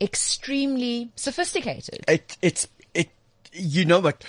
extremely 0.00 1.10
sophisticated. 1.16 2.04
It, 2.06 2.36
it's, 2.40 2.68
it, 2.94 3.10
you 3.52 3.84
know 3.84 3.98
what? 3.98 4.22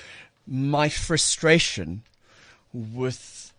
My 0.48 0.90
frustration 0.90 2.02
with 2.74 3.54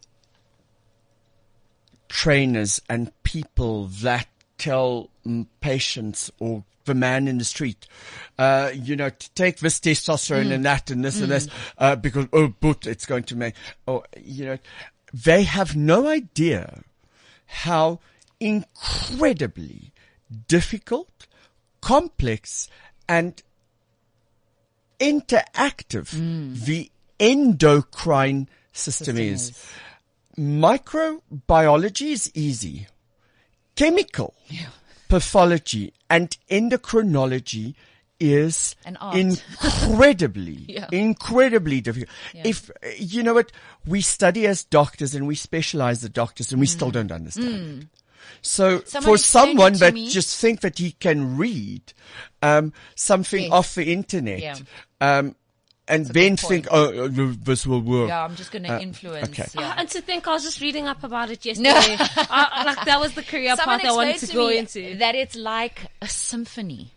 trainers 2.08 2.82
and 2.88 3.12
people 3.22 3.84
that 4.02 4.26
tell 4.58 5.10
mm, 5.26 5.46
patients 5.60 6.30
or 6.38 6.64
the 6.84 6.94
man 6.94 7.28
in 7.28 7.38
the 7.38 7.44
street, 7.44 7.86
uh, 8.38 8.70
you 8.74 8.94
know, 8.94 9.08
to 9.08 9.30
take 9.30 9.58
this 9.58 9.80
testosterone 9.80 10.52
and 10.52 10.64
that 10.64 10.90
and 10.90 11.04
this 11.04 11.20
and 11.20 11.30
this, 11.30 11.48
uh, 11.78 11.96
because, 11.96 12.26
oh, 12.32 12.52
but 12.60 12.86
it's 12.86 13.06
going 13.06 13.24
to 13.24 13.36
make, 13.36 13.54
oh, 13.88 14.04
you 14.22 14.44
know, 14.44 14.58
they 15.12 15.44
have 15.44 15.74
no 15.76 16.06
idea 16.08 16.82
how 17.46 18.00
incredibly 18.40 19.92
difficult, 20.48 21.26
complex, 21.80 22.68
and 23.08 23.42
interactive 24.98 26.10
the 26.64 26.90
endocrine 27.20 28.48
system, 28.72 29.16
is. 29.16 29.66
Microbiology 30.36 32.10
is 32.12 32.30
easy. 32.34 32.88
Chemical 33.76 34.34
pathology 35.08 35.92
and 36.08 36.36
endocrinology 36.50 37.74
is 38.20 38.76
incredibly, 39.12 40.64
Yeah. 40.68 40.88
incredibly 40.92 41.80
difficult. 41.80 42.08
If, 42.44 42.70
you 42.98 43.22
know 43.22 43.34
what, 43.34 43.50
we 43.86 44.00
study 44.00 44.46
as 44.46 44.64
doctors 44.64 45.14
and 45.14 45.26
we 45.26 45.34
specialize 45.34 46.02
as 46.04 46.10
doctors 46.10 46.52
and 46.52 46.60
we 46.60 46.66
still 46.66 46.90
don't 46.90 47.12
understand 47.12 47.82
it. 47.82 47.88
So 48.40 48.82
Someone 48.86 49.12
for 49.12 49.18
someone 49.18 49.72
that 49.74 49.94
me. 49.94 50.08
just 50.08 50.38
think 50.40 50.60
that 50.60 50.78
he 50.78 50.92
can 50.92 51.36
read 51.36 51.92
um, 52.42 52.72
something 52.94 53.42
Yes. 53.42 53.52
off 53.52 53.74
the 53.74 53.92
internet, 53.92 54.40
Yeah. 54.40 54.56
um, 55.00 55.36
and 55.86 56.06
then 56.06 56.36
think, 56.36 56.66
oh, 56.70 57.04
uh, 57.06 57.32
this 57.42 57.66
will 57.66 57.80
work. 57.82 58.08
Yeah, 58.08 58.24
I'm 58.24 58.36
just 58.36 58.50
going 58.52 58.62
to 58.64 58.74
Uh, 58.76 58.80
influence. 58.80 59.28
okay. 59.28 59.46
Yeah. 59.58 59.74
And 59.76 59.88
to 59.90 60.00
think, 60.00 60.26
I 60.26 60.32
was 60.32 60.42
just 60.42 60.60
reading 60.60 60.86
up 60.86 61.04
about 61.04 61.30
it 61.30 61.44
yesterday. 61.44 61.96
uh, 61.98 62.62
like 62.66 62.84
that 62.86 62.98
was 63.00 63.12
the 63.14 63.22
career 63.22 63.54
Someone 63.56 63.80
path 63.80 63.90
I 63.90 63.92
wanted 63.94 64.16
explained 64.22 64.30
to 64.30 64.36
go 64.36 64.80
me 64.80 64.86
into. 64.90 64.98
that 64.98 65.14
it's 65.14 65.36
like 65.36 65.86
a 66.00 66.08
symphony. 66.08 66.90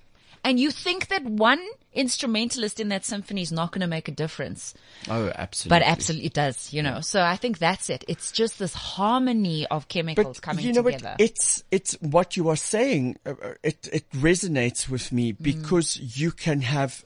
And 0.44 0.60
you 0.60 0.72
think 0.72 1.10
that 1.10 1.26
one 1.26 1.60
instrumentalist 1.94 2.80
in 2.80 2.88
that 2.90 3.04
symphony 3.04 3.42
is 3.42 3.52
not 3.52 3.72
going 3.72 3.82
to 3.82 3.88
make 3.88 4.08
a 4.08 4.12
difference. 4.12 4.74
Oh, 5.10 5.32
absolutely. 5.36 5.70
But 5.80 5.86
absolutely 5.86 6.28
it 6.28 6.34
does, 6.34 6.72
you 6.72 6.82
know. 6.82 7.02
So 7.02 7.22
I 7.22 7.36
think 7.36 7.58
that's 7.60 7.90
it. 7.90 8.06
It's 8.08 8.32
just 8.32 8.58
this 8.60 8.74
harmony 8.74 9.66
of 9.68 9.88
chemicals 9.90 10.38
But 10.38 10.42
coming 10.42 10.66
you 10.66 10.74
know 10.74 10.84
together. 10.84 11.10
what? 11.18 11.22
It's 11.22 11.64
it's 11.72 11.94
what 12.02 12.38
you 12.38 12.48
are 12.50 12.56
saying. 12.56 13.18
Uh, 13.26 13.32
uh, 13.32 13.54
it 13.64 13.90
it 13.92 14.10
resonates 14.12 14.88
with 14.88 15.12
me 15.12 15.34
Mm. 15.34 15.42
because 15.42 15.98
you 16.22 16.32
can 16.32 16.62
have 16.62 17.04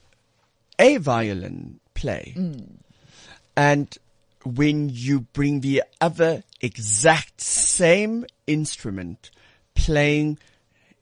a 0.81 0.97
violin 0.97 1.79
play, 1.93 2.33
Mm. 2.35 2.77
and 3.55 3.97
when 4.43 4.89
you 4.89 5.21
bring 5.33 5.61
the 5.61 5.83
other 6.01 6.43
exact 6.61 7.39
same 7.41 8.25
instrument 8.47 9.29
playing 9.75 10.37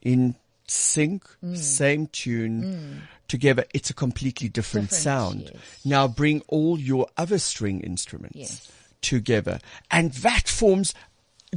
in 0.02 0.36
sync, 0.68 1.24
same 1.56 2.08
tune. 2.08 3.02
Together, 3.28 3.64
it's 3.76 3.90
a 3.92 3.94
completely 3.94 4.50
different, 4.50 4.88
Mm. 4.88 4.90
Different, 4.90 5.04
sound. 5.04 5.42
yes. 5.54 5.86
Now 5.86 6.08
bring 6.08 6.42
all 6.48 6.80
your 6.80 7.08
other 7.16 7.38
string 7.38 7.80
instruments 7.82 8.36
Yes. 8.36 8.68
together, 9.02 9.60
and 9.92 10.12
that 10.14 10.48
forms 10.50 10.94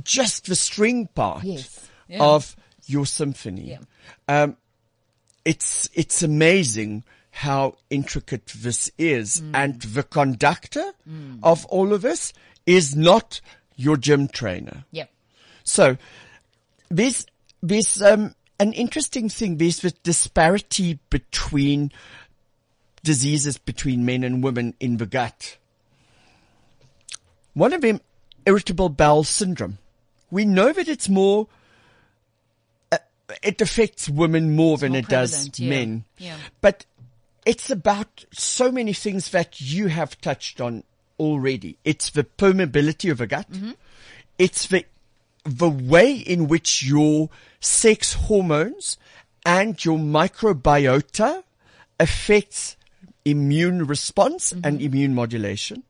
just 0.04 0.46
the 0.46 0.54
string 0.56 1.06
part 1.14 1.44
Yes. 1.44 1.80
Yeah. 2.08 2.22
of 2.22 2.54
your 2.86 3.06
symphony. 3.06 3.70
Yeah. 3.70 3.78
Um, 4.28 4.56
it's 5.46 5.88
it's 5.94 6.22
amazing 6.22 7.04
how 7.34 7.76
intricate 7.90 8.46
this 8.46 8.90
is, 8.98 9.40
Mm. 9.40 9.50
and 9.54 9.80
the 9.82 10.02
conductor 10.02 10.92
of 11.42 11.64
all 11.66 11.92
of 11.92 12.02
this 12.02 12.32
is 12.66 12.94
not 12.94 13.40
your 13.76 13.96
gym 13.96 14.28
trainer. 14.28 14.84
yeah. 14.92 15.06
So 15.64 15.96
there's 16.90 17.26
there's 17.62 18.02
um, 18.02 18.34
an 18.60 18.72
interesting 18.74 19.28
thing. 19.28 19.56
There's 19.56 19.80
the 19.80 19.92
disparity 20.02 20.98
between 21.10 21.90
diseases 23.02 23.58
between 23.58 24.04
men 24.04 24.24
and 24.24 24.42
women 24.44 24.74
in 24.78 24.98
the 24.98 25.06
gut. 25.06 25.56
One 27.54 27.72
of 27.72 27.80
them, 27.80 28.00
irritable 28.46 28.88
bowel 28.88 29.24
syndrome. 29.24 29.78
We 30.30 30.44
know 30.44 30.72
that 30.72 30.88
it's 30.88 31.08
more. 31.08 31.48
Uh, 32.90 32.98
it 33.42 33.60
affects 33.60 34.08
women 34.08 34.56
more 34.56 34.78
than 34.78 34.92
more 34.92 35.00
it 35.00 35.08
does 35.08 35.58
yeah. 35.58 35.68
men. 35.70 36.04
Yeah. 36.18 36.36
But 36.60 36.86
it's 37.44 37.70
about 37.70 38.24
so 38.32 38.70
many 38.70 38.92
things 38.92 39.30
that 39.30 39.60
you 39.60 39.88
have 39.88 40.20
touched 40.20 40.60
on 40.60 40.84
already. 41.18 41.76
It's 41.84 42.10
the 42.10 42.24
permeability 42.24 43.10
of 43.10 43.18
the 43.18 43.26
gut. 43.26 43.50
Mm-hmm. 43.50 43.72
It's 44.38 44.66
the 44.66 44.84
the 45.44 45.68
way 45.68 46.14
in 46.14 46.46
which 46.46 46.84
your 46.84 47.28
sex 47.60 48.12
hormones 48.14 48.96
and 49.44 49.84
your 49.84 49.98
microbiota 49.98 51.42
affects 51.98 52.76
immune 53.24 53.84
response 53.86 54.52
and 54.52 54.80
immune 54.80 55.14
modulation. 55.14 55.82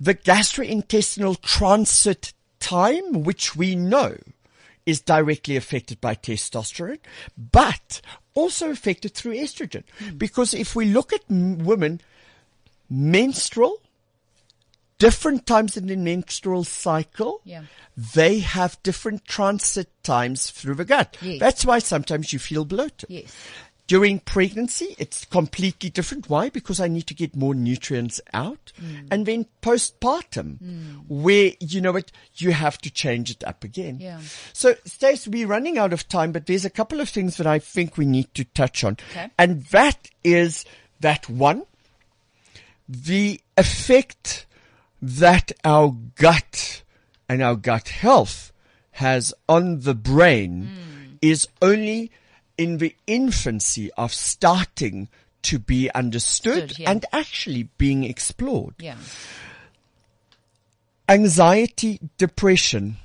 The 0.00 0.14
gastrointestinal 0.14 1.40
transit 1.40 2.32
time, 2.58 3.22
which 3.22 3.54
we 3.54 3.76
know 3.76 4.16
is 4.86 5.00
directly 5.00 5.56
affected 5.56 6.00
by 6.00 6.14
testosterone, 6.14 7.00
but 7.36 8.00
also 8.38 8.70
affected 8.70 9.14
through 9.14 9.34
estrogen. 9.34 9.82
Because 10.16 10.54
if 10.54 10.74
we 10.76 10.84
look 10.86 11.12
at 11.12 11.22
m- 11.30 11.58
women, 11.64 12.00
menstrual, 12.90 13.80
different 14.98 15.46
times 15.46 15.76
in 15.76 15.86
the 15.86 15.96
menstrual 15.96 16.64
cycle, 16.64 17.40
Yeah. 17.44 17.62
they 17.96 18.40
have 18.40 18.82
different 18.82 19.24
transit 19.26 19.88
times 20.02 20.50
through 20.50 20.74
the 20.76 20.84
gut. 20.84 21.16
Yes. 21.22 21.38
That's 21.40 21.64
why 21.64 21.78
sometimes 21.80 22.32
you 22.32 22.38
feel 22.38 22.64
bloated. 22.64 23.08
Yes. 23.10 23.32
During 23.88 24.20
pregnancy, 24.20 24.94
it's 24.98 25.24
completely 25.24 25.88
different. 25.88 26.28
Why? 26.28 26.50
Because 26.50 26.78
I 26.78 26.88
need 26.88 27.06
to 27.06 27.14
get 27.14 27.34
more 27.34 27.54
nutrients 27.54 28.20
out. 28.34 28.70
Mm. 28.78 29.08
And 29.10 29.26
then 29.26 29.46
postpartum, 29.62 31.08
where, 31.08 31.52
you 31.58 31.80
know 31.80 31.92
what, 31.92 32.12
you 32.36 32.52
have 32.52 32.76
to 32.82 32.90
change 32.90 33.30
it 33.30 33.42
up 33.44 33.64
again. 33.64 33.96
Yeah. 33.98 34.20
So, 34.52 34.74
Stace, 34.84 35.26
we're 35.26 35.46
running 35.46 35.78
out 35.78 35.94
of 35.94 36.06
time, 36.06 36.32
but 36.32 36.44
there's 36.44 36.66
a 36.66 36.70
couple 36.70 37.00
of 37.00 37.08
things 37.08 37.38
that 37.38 37.46
I 37.46 37.58
think 37.58 37.96
we 37.96 38.04
need 38.04 38.34
to 38.34 38.44
touch 38.44 38.84
on. 38.84 38.98
Okay. 39.10 39.30
And 39.38 39.64
that 39.66 40.10
is 40.22 40.66
that 41.00 41.30
one, 41.30 41.64
the 42.86 43.40
effect 43.56 44.44
that 45.00 45.50
our 45.64 45.96
gut 46.14 46.82
and 47.26 47.42
our 47.42 47.56
gut 47.56 47.88
health 47.88 48.52
has 48.92 49.32
on 49.48 49.80
the 49.80 49.94
brain 49.94 51.18
is 51.22 51.48
only 51.62 52.10
in 52.58 52.78
the 52.78 52.94
infancy 53.06 53.90
of 53.92 54.12
starting 54.12 55.08
to 55.42 55.58
be 55.58 55.90
understood 55.94 56.78
yeah. 56.78 56.90
and 56.90 57.06
actually 57.12 57.70
being 57.78 58.04
explored. 58.04 58.74
Yeah. 58.78 58.96
Anxiety, 61.08 62.00
depression, 62.18 62.96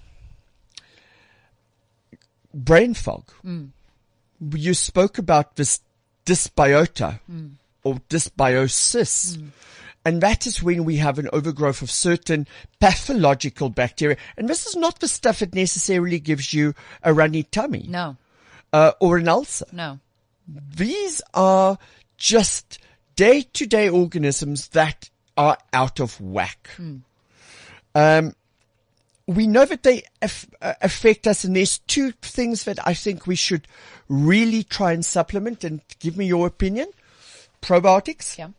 brain 2.53 2.93
fog. 2.95 3.31
Mm. 3.45 3.69
You 4.53 4.73
spoke 4.73 5.17
about 5.17 5.55
this 5.55 5.79
dysbiota 6.25 7.19
mm. 7.31 7.51
or 7.83 7.95
dysbiosis. 8.09 9.37
Mm. 9.37 9.49
And 10.05 10.21
that 10.21 10.45
is 10.45 10.61
when 10.61 10.83
we 10.83 10.97
have 10.97 11.17
an 11.17 11.29
overgrowth 11.31 11.81
of 11.81 11.89
certain 11.89 12.45
pathological 12.81 13.69
bacteria. 13.69 14.17
And 14.35 14.49
this 14.49 14.65
is 14.65 14.75
not 14.75 14.99
the 14.99 15.07
stuff 15.07 15.39
that 15.39 15.55
necessarily 15.55 16.19
gives 16.19 16.53
you 16.53 16.73
a 17.03 17.13
runny 17.13 17.43
tummy 17.43 17.85
No. 17.87 18.17
Uh, 18.73 18.91
or 18.99 19.17
an 19.17 19.27
ulcer. 19.29 19.65
No. 19.71 19.99
These 20.75 21.21
are 21.33 21.77
just 22.17 22.79
day 23.15 23.43
to 23.53 23.65
day 23.65 23.88
organisms 23.88 24.67
that 24.69 25.09
are 25.38 25.57
out 25.71 25.99
of 26.01 26.19
whack. 26.19 26.69
Um, 27.95 28.36
we 29.25 29.47
know 29.47 29.63
that 29.65 29.83
they 29.83 30.03
aff- 30.21 30.47
uh, 30.62 30.73
affect 30.81 31.27
us, 31.27 31.43
and 31.45 31.55
there's 31.55 31.77
two 31.79 32.12
things 32.21 32.65
that 32.65 32.86
I 32.86 32.93
think 32.93 33.25
we 33.25 33.36
should 33.36 33.67
really 34.09 34.63
try 34.63 34.91
and 34.91 35.05
supplement. 35.05 35.63
And 35.63 35.79
give 35.99 36.17
me 36.17 36.25
your 36.25 36.45
opinion: 36.47 36.88
probiotics, 37.62 38.38
Yeah. 38.38 38.49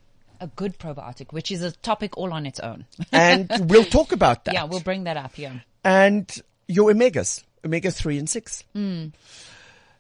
A 0.41 0.47
good 0.49 0.79
probiotic, 0.79 1.33
which 1.33 1.51
is 1.53 1.63
a 1.63 1.71
topic 1.73 2.19
all 2.19 2.33
on 2.33 2.45
its 2.45 2.61
own. 2.61 2.85
and 3.13 3.49
we'll 3.71 3.85
talk 3.85 4.13
about 4.13 4.45
that. 4.45 4.55
yeah, 4.55 4.65
we'll 4.65 4.81
bring 4.81 5.05
that 5.05 5.17
up. 5.17 5.39
Yeah. 5.39 5.53
and 5.85 6.31
your 6.67 6.91
omegas, 6.93 7.45
omega 7.65 7.91
three 7.91 8.19
and 8.19 8.29
six. 8.29 8.65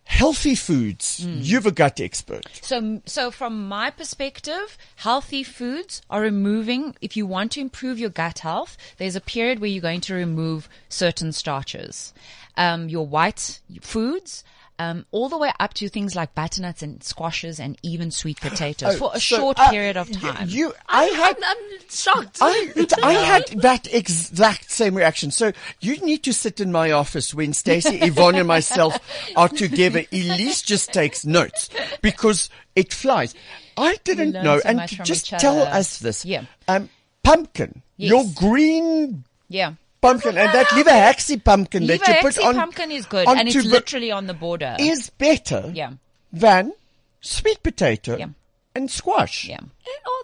Healthy 0.04 0.54
foods. 0.54 1.24
You're 1.26 1.66
a 1.66 1.70
gut 1.70 1.98
expert. 2.00 2.44
So, 2.62 3.00
so 3.06 3.30
from 3.30 3.68
my 3.68 3.90
perspective, 3.90 4.76
healthy 4.96 5.42
foods 5.42 6.02
are 6.10 6.20
removing, 6.20 6.94
if 7.00 7.16
you 7.16 7.26
want 7.26 7.52
to 7.52 7.60
improve 7.60 7.98
your 7.98 8.10
gut 8.10 8.40
health, 8.40 8.76
there's 8.98 9.16
a 9.16 9.20
period 9.20 9.60
where 9.60 9.70
you're 9.70 9.82
going 9.82 10.02
to 10.02 10.14
remove 10.14 10.68
certain 10.88 11.32
starches. 11.32 12.12
Um, 12.56 12.88
your 12.88 13.06
white 13.06 13.60
foods, 13.80 14.44
um, 14.78 15.06
all 15.12 15.28
the 15.28 15.38
way 15.38 15.52
up 15.60 15.74
to 15.74 15.88
things 15.88 16.16
like 16.16 16.34
butternuts 16.34 16.82
and 16.82 17.02
squashes 17.02 17.60
and 17.60 17.78
even 17.82 18.10
sweet 18.10 18.40
potatoes 18.40 18.98
for 18.98 19.10
a 19.14 19.20
So, 19.20 19.36
short 19.38 19.58
uh, 19.58 19.70
period 19.70 19.96
of 19.96 20.10
time. 20.10 20.48
You, 20.48 20.72
I 20.88 21.04
had 21.04 21.36
I'm, 21.36 21.44
I'm 21.44 21.80
shocked. 21.88 22.38
I, 22.40 22.86
I 23.02 23.12
had 23.12 23.46
that 23.62 23.92
exact 23.92 24.70
same 24.70 24.94
reaction. 24.96 25.30
So 25.30 25.52
you 25.80 25.96
need 25.98 26.22
to 26.24 26.32
sit 26.32 26.60
in 26.60 26.72
my 26.72 26.90
office 26.90 27.32
when 27.32 27.52
Stacey, 27.52 27.96
Yvonne 28.02 28.34
and 28.36 28.48
myself 28.48 28.98
are 29.36 29.48
together. 29.48 30.04
Elise 30.12 30.62
just 30.62 30.92
takes 30.92 31.24
notes 31.24 31.70
because 32.02 32.50
it 32.74 32.92
flies. 32.92 33.34
I 33.76 33.98
didn't 34.04 34.32
know. 34.32 34.58
so 34.58 34.68
and 34.68 34.88
just 35.04 35.28
tell 35.28 35.60
us 35.62 35.98
this. 35.98 36.24
Yeah. 36.24 36.44
Um, 36.68 36.88
pumpkin. 37.22 37.82
Yes. 37.96 38.10
Your 38.10 38.24
green 38.34 39.24
yeah. 39.48 39.74
Pumpkin 40.04 40.36
and 40.36 40.52
that 40.52 40.66
leverhaxy 40.78 41.36
pumpkin 41.42 41.86
that 41.86 42.06
you 42.06 42.14
put 42.20 42.38
on. 42.38 42.54
pumpkin 42.54 42.90
is 42.90 43.06
good 43.06 43.26
and 43.28 43.48
it's 43.48 43.64
literally 43.64 44.10
on 44.12 44.26
the 44.26 44.34
border. 44.34 44.76
is 44.78 45.10
better 45.10 45.70
Yeah. 45.74 45.92
than 46.32 46.72
sweet 47.20 47.62
potato 47.62 48.16
Yeah. 48.18 48.28
and 48.74 48.90
squash. 48.90 49.48
Yeah. 49.48 49.60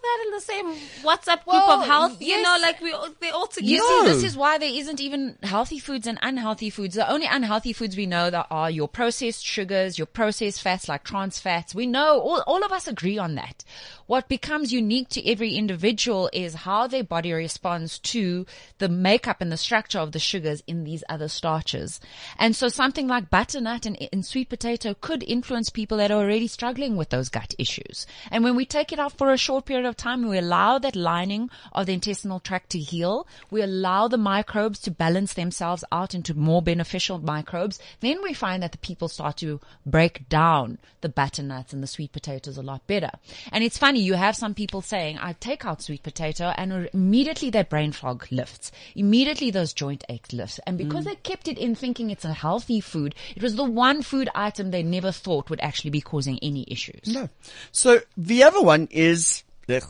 Ain't 0.02 0.04
all 0.04 0.18
that 0.18 0.24
in 0.26 0.32
the 0.32 0.40
same 0.40 1.04
WhatsApp 1.04 1.44
group 1.44 1.46
Well, 1.46 1.80
of 1.80 1.86
health? 1.86 2.22
You 2.22 2.40
know, 2.42 2.56
like 2.60 2.80
we 2.80 2.92
all, 2.92 3.08
they 3.20 3.30
all 3.30 3.46
together. 3.46 3.70
You 3.70 3.78
No. 3.78 4.06
see, 4.06 4.12
this 4.12 4.24
is 4.24 4.36
why 4.36 4.58
there 4.58 4.70
isn't 4.72 5.00
even 5.00 5.36
healthy 5.42 5.78
foods 5.78 6.06
and 6.06 6.18
unhealthy 6.22 6.70
foods. 6.70 6.94
The 6.94 7.10
only 7.10 7.26
unhealthy 7.26 7.72
foods 7.72 7.96
we 7.96 8.06
know 8.06 8.30
that 8.30 8.46
are 8.50 8.70
your 8.70 8.88
processed 8.88 9.44
sugars, 9.44 9.98
your 9.98 10.06
processed 10.06 10.62
fats 10.62 10.88
like 10.88 11.04
trans 11.04 11.38
fats. 11.38 11.74
We 11.74 11.86
know 11.86 12.20
all, 12.20 12.42
all 12.46 12.64
of 12.64 12.72
us 12.72 12.86
agree 12.88 13.18
on 13.18 13.34
that. 13.36 13.64
What 14.06 14.28
becomes 14.28 14.72
unique 14.72 15.08
to 15.10 15.30
every 15.30 15.52
individual 15.54 16.28
is 16.32 16.54
how 16.54 16.88
their 16.88 17.04
body 17.04 17.32
responds 17.32 17.98
to 18.00 18.44
the 18.78 18.88
makeup 18.88 19.40
and 19.40 19.52
the 19.52 19.56
structure 19.56 20.00
of 20.00 20.10
the 20.12 20.18
sugars 20.18 20.62
in 20.66 20.82
these 20.82 21.04
other 21.08 21.28
starches. 21.28 22.00
And 22.38 22.56
so 22.56 22.68
something 22.68 23.06
like 23.06 23.30
butternut 23.30 23.86
and, 23.86 23.96
and 24.12 24.26
sweet 24.26 24.48
potato 24.48 24.94
could 25.00 25.22
influence 25.22 25.70
people 25.70 25.98
that 25.98 26.10
are 26.10 26.18
already 26.20 26.48
struggling 26.48 26.96
with 26.96 27.10
those 27.10 27.28
gut 27.28 27.54
issues. 27.58 28.06
And 28.32 28.42
when 28.42 28.56
we 28.56 28.64
take 28.64 28.92
it 28.92 28.98
out 28.98 29.12
for 29.16 29.32
a 29.32 29.36
short 29.36 29.64
period 29.66 29.86
of 29.86 29.89
time, 29.96 30.26
we 30.26 30.38
allow 30.38 30.78
that 30.78 30.96
lining 30.96 31.50
of 31.72 31.86
the 31.86 31.92
intestinal 31.92 32.40
tract 32.40 32.70
to 32.70 32.78
heal. 32.78 33.26
We 33.50 33.62
allow 33.62 34.08
the 34.08 34.18
microbes 34.18 34.78
to 34.80 34.90
balance 34.90 35.34
themselves 35.34 35.84
out 35.92 36.14
into 36.14 36.34
more 36.34 36.62
beneficial 36.62 37.18
microbes. 37.18 37.78
Then 38.00 38.22
we 38.22 38.34
find 38.34 38.62
that 38.62 38.72
the 38.72 38.78
people 38.78 39.08
start 39.08 39.36
to 39.38 39.60
break 39.86 40.28
down 40.28 40.78
the 41.00 41.08
butternuts 41.08 41.72
and 41.72 41.82
the 41.82 41.86
sweet 41.86 42.12
potatoes 42.12 42.58
a 42.58 42.62
lot 42.62 42.86
better. 42.86 43.10
And 43.52 43.64
it's 43.64 43.78
funny, 43.78 44.00
you 44.00 44.14
have 44.14 44.36
some 44.36 44.54
people 44.54 44.82
saying, 44.82 45.18
I 45.18 45.34
take 45.34 45.64
out 45.64 45.82
sweet 45.82 46.02
potato 46.02 46.52
and 46.56 46.88
immediately 46.92 47.50
their 47.50 47.64
brain 47.64 47.92
fog 47.92 48.26
lifts. 48.30 48.72
Immediately 48.94 49.50
those 49.50 49.72
joint 49.72 50.04
aches 50.08 50.32
lifts. 50.32 50.60
And 50.66 50.78
because 50.78 51.04
mm. 51.04 51.10
they 51.10 51.16
kept 51.16 51.48
it 51.48 51.58
in 51.58 51.74
thinking 51.74 52.10
it's 52.10 52.24
a 52.24 52.32
healthy 52.32 52.80
food, 52.80 53.14
it 53.34 53.42
was 53.42 53.56
the 53.56 53.64
one 53.64 54.02
food 54.02 54.28
item 54.34 54.70
they 54.70 54.82
never 54.82 55.12
thought 55.12 55.50
would 55.50 55.60
actually 55.60 55.90
be 55.90 56.00
causing 56.00 56.38
any 56.42 56.64
issues. 56.68 57.06
No. 57.06 57.28
So 57.72 58.00
the 58.16 58.42
other 58.42 58.62
one 58.62 58.88
is 58.90 59.42
ugh, 59.68 59.82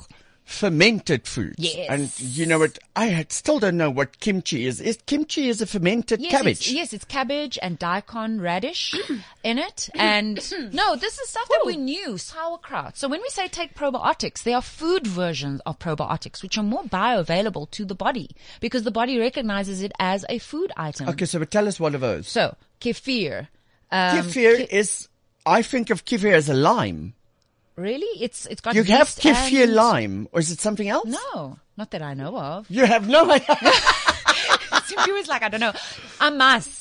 fermented 0.45 1.27
foods. 1.29 1.55
Yes. 1.59 1.87
And 1.89 2.21
you 2.37 2.45
know 2.45 2.59
what? 2.59 2.77
I 2.97 3.07
had, 3.07 3.31
still 3.33 3.61
don't 3.61 3.77
know 3.77 3.89
what 3.89 4.19
kimchi 4.19 4.67
is. 4.67 4.81
Is 4.81 4.99
kimchi 5.07 5.49
is 5.49 5.61
a 5.63 5.67
fermented 5.67 6.21
Yes, 6.21 6.33
cabbage? 6.33 6.59
It's, 6.63 6.73
yes, 6.73 6.93
it's 6.93 7.05
cabbage 7.05 7.57
and 7.63 7.79
daikon 7.79 8.41
radish 8.41 8.93
in 9.45 9.59
it. 9.59 9.89
And 9.95 10.37
no, 10.73 10.97
this 10.97 11.19
is 11.21 11.29
stuff 11.29 11.49
that 11.49 11.63
we 11.65 11.77
knew, 11.77 12.19
sauerkraut. 12.19 12.97
So 12.97 13.07
when 13.09 13.21
we 13.21 13.29
say 13.29 13.47
take 13.47 13.75
probiotics, 13.75 14.43
they 14.43 14.53
are 14.53 14.63
food 14.63 15.07
versions 15.07 15.61
of 15.67 15.79
probiotics, 15.79 16.43
which 16.43 16.59
are 16.59 16.65
more 16.65 16.83
bioavailable 16.83 17.71
to 17.71 17.85
the 17.85 17.95
body 17.95 18.31
because 18.61 18.83
the 18.83 18.91
body 18.91 19.19
recognizes 19.21 19.83
it 19.83 19.93
as 20.01 20.25
a 20.29 20.39
food 20.39 20.73
item. 20.77 21.09
Okay, 21.11 21.27
so 21.27 21.43
tell 21.45 21.69
us 21.69 21.79
one 21.79 21.95
of 21.95 22.01
those. 22.01 22.27
So 22.27 22.57
kefir. 22.81 23.47
Um, 23.93 24.19
kefir 24.19 24.67
ke- 24.67 24.73
is, 24.73 25.09
I 25.47 25.63
think 25.63 25.91
of 25.91 26.05
kefir 26.05 26.33
as 26.33 26.49
a 26.49 26.55
lime. 26.55 27.15
Really? 27.77 28.23
It's, 28.23 28.47
it's 28.47 28.61
got 28.61 28.75
You 28.75 28.83
have 28.85 29.09
kefir 29.09 29.65
and- 29.65 29.75
lime, 29.75 30.29
or 30.33 30.41
is 30.41 30.51
it 30.51 30.61
something 30.61 30.89
else? 30.89 31.07
No, 31.07 31.59
not 31.77 31.91
that 31.93 32.03
I 32.03 32.15
know 32.15 32.37
of. 32.37 32.71
You 32.71 32.85
have 32.85 33.09
no 33.09 33.31
idea. 33.31 33.47
Simpiwe 34.91 35.15
was 35.15 35.29
like, 35.29 35.43
I 35.43 35.49
don't 35.49 35.61
know. 35.61 35.73
Amasi. 36.19 36.80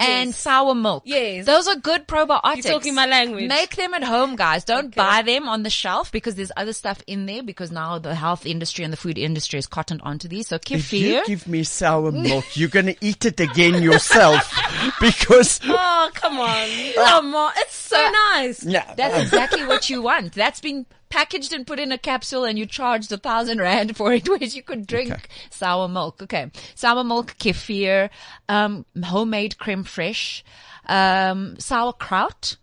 And 0.00 0.34
sour 0.34 0.74
milk. 0.74 1.02
Yes. 1.06 1.46
Those 1.46 1.68
are 1.68 1.76
good 1.76 2.06
probiotics. 2.06 2.56
You're 2.64 2.74
talking 2.74 2.94
my 2.94 3.06
language. 3.06 3.48
Make 3.48 3.76
them 3.76 3.94
at 3.94 4.04
home, 4.04 4.36
guys. 4.36 4.64
Don't 4.64 4.94
buy 4.94 5.22
them 5.22 5.48
on 5.48 5.62
the 5.62 5.70
shelf 5.70 6.12
because 6.12 6.34
there's 6.34 6.52
other 6.56 6.72
stuff 6.72 7.02
in 7.06 7.26
there 7.26 7.42
because 7.42 7.70
now 7.70 7.98
the 7.98 8.14
health 8.14 8.46
industry 8.46 8.84
and 8.84 8.92
the 8.92 8.96
food 8.96 9.18
industry 9.18 9.58
is 9.58 9.66
cottoned 9.66 10.00
onto 10.02 10.28
these. 10.28 10.48
So 10.48 10.56
if 10.70 10.92
you 10.92 11.14
kefir. 11.20 11.26
give 11.26 11.48
me 11.48 11.62
sour 11.64 12.12
milk, 12.12 12.44
you're 12.56 12.68
going 12.68 12.86
to 12.86 12.96
eat 13.00 13.24
it 13.24 13.40
again 13.40 13.82
yourself 13.82 14.52
because 15.00 15.60
Oh, 15.64 16.10
come 16.14 16.38
on. 16.38 16.68
Come 16.94 17.34
on. 17.34 17.52
It's 17.56 17.74
so 17.76 17.96
uh, 18.04 18.10
nice. 18.34 18.64
yeah, 18.64 18.94
That's 18.96 19.18
exactly 19.22 19.64
what 19.66 19.88
you 19.90 20.02
want. 20.02 20.32
That's 20.32 20.60
been 20.60 20.86
packaged 21.10 21.52
and 21.52 21.66
put 21.66 21.78
in 21.78 21.92
a 21.92 21.98
capsule 21.98 22.44
and 22.44 22.58
you 22.58 22.66
charged 22.66 23.10
a 23.12 23.16
thousand 23.16 23.58
rand 23.60 23.96
for 23.96 24.12
it, 24.12 24.28
which 24.40 24.54
you 24.54 24.62
could 24.62 24.86
drink 24.86 25.12
Okay. 25.12 25.22
sour 25.50 25.88
milk. 25.88 26.22
Okay. 26.22 26.50
Sour 26.74 27.04
milk, 27.04 27.34
kefir, 27.38 28.10
um, 28.48 28.84
homemade 29.04 29.58
creme 29.58 29.84
fraiche, 29.84 30.42
um, 30.86 31.58
sauerkraut, 31.58 32.56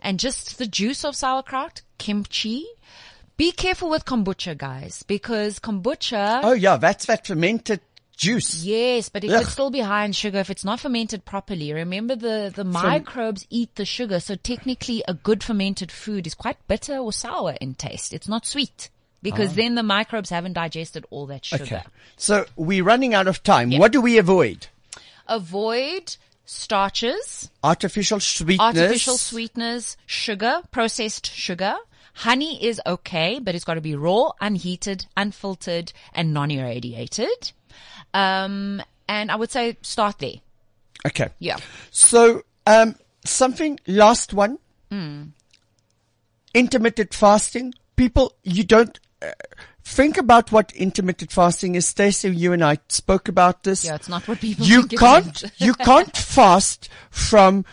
and 0.00 0.18
just 0.18 0.58
the 0.58 0.66
juice 0.66 1.04
of 1.04 1.14
sauerkraut, 1.14 1.82
kimchi. 1.98 2.64
Be 3.36 3.52
careful 3.52 3.88
with 3.88 4.04
kombucha, 4.04 4.56
guys, 4.56 5.02
because 5.06 5.58
kombucha. 5.58 6.40
oh 6.42 6.52
yeah, 6.52 6.76
that's 6.76 7.06
that 7.06 7.26
fermented 7.26 7.80
juice. 8.20 8.62
Yes, 8.64 9.08
but 9.08 9.24
it 9.24 9.30
Ugh. 9.30 9.42
could 9.42 9.50
still 9.50 9.70
be 9.70 9.80
high 9.80 10.04
in 10.04 10.12
sugar 10.12 10.38
if 10.38 10.50
it's 10.50 10.64
not 10.64 10.80
fermented 10.80 11.24
properly. 11.24 11.72
Remember 11.72 12.14
the, 12.14 12.52
the 12.54 12.64
microbes 12.64 13.46
eat 13.50 13.74
the 13.74 13.84
sugar. 13.84 14.20
So 14.20 14.36
technically 14.36 15.02
a 15.08 15.14
good 15.14 15.42
fermented 15.42 15.90
food 15.90 16.26
is 16.26 16.34
quite 16.34 16.58
bitter 16.68 16.98
or 16.98 17.12
sour 17.12 17.56
in 17.60 17.74
taste. 17.74 18.12
It's 18.12 18.28
not 18.28 18.46
sweet 18.46 18.90
because 19.22 19.50
ah. 19.50 19.54
then 19.56 19.74
the 19.74 19.82
microbes 19.82 20.30
haven't 20.30 20.52
digested 20.52 21.06
all 21.10 21.26
that 21.26 21.44
sugar. 21.44 21.64
Okay, 21.64 21.82
so 22.16 22.44
we're 22.56 22.84
running 22.84 23.14
out 23.14 23.26
of 23.26 23.42
time. 23.42 23.70
What 23.72 23.92
do 23.92 24.00
we 24.00 24.18
avoid? 24.18 24.68
Avoid 25.26 26.16
starches, 26.44 27.50
Artificial 27.62 28.20
sweetness. 28.20 28.60
artificial 28.60 29.16
sweeteners, 29.16 29.96
sugar, 30.06 30.62
processed 30.70 31.30
sugar. 31.32 31.76
Honey 32.12 32.62
is 32.64 32.80
okay, 32.84 33.38
but 33.38 33.54
it's 33.54 33.64
got 33.64 33.74
to 33.74 33.80
be 33.80 33.94
raw, 33.94 34.32
unheated, 34.40 35.06
unfiltered, 35.16 35.92
and 36.12 36.34
non-irradiated. 36.34 37.52
Um, 38.14 38.82
and 39.08 39.30
I 39.30 39.36
would 39.36 39.50
say 39.50 39.76
start 39.82 40.18
there. 40.18 40.34
Okay. 41.06 41.28
Yeah. 41.38 41.56
So, 41.90 42.42
um, 42.66 42.94
something, 43.24 43.78
last 43.86 44.32
one. 44.34 44.58
Intermittent 46.54 47.14
fasting. 47.14 47.74
People, 47.96 48.32
you 48.42 48.64
don't, 48.64 48.98
uh, 49.22 49.30
think 49.84 50.16
about 50.18 50.52
what 50.52 50.72
intermittent 50.72 51.30
fasting 51.32 51.74
is. 51.74 51.86
Stacey, 51.86 52.34
you 52.34 52.52
and 52.52 52.64
I 52.64 52.78
spoke 52.88 53.28
about 53.28 53.62
this. 53.62 53.84
Yeah, 53.84 53.94
it's 53.96 54.08
not 54.08 54.26
what 54.26 54.40
people 54.40 54.66
you 54.66 54.86
can't, 54.86 55.44
you 55.58 55.74
can't 55.74 56.16
fast 56.16 56.88
from 57.10 57.64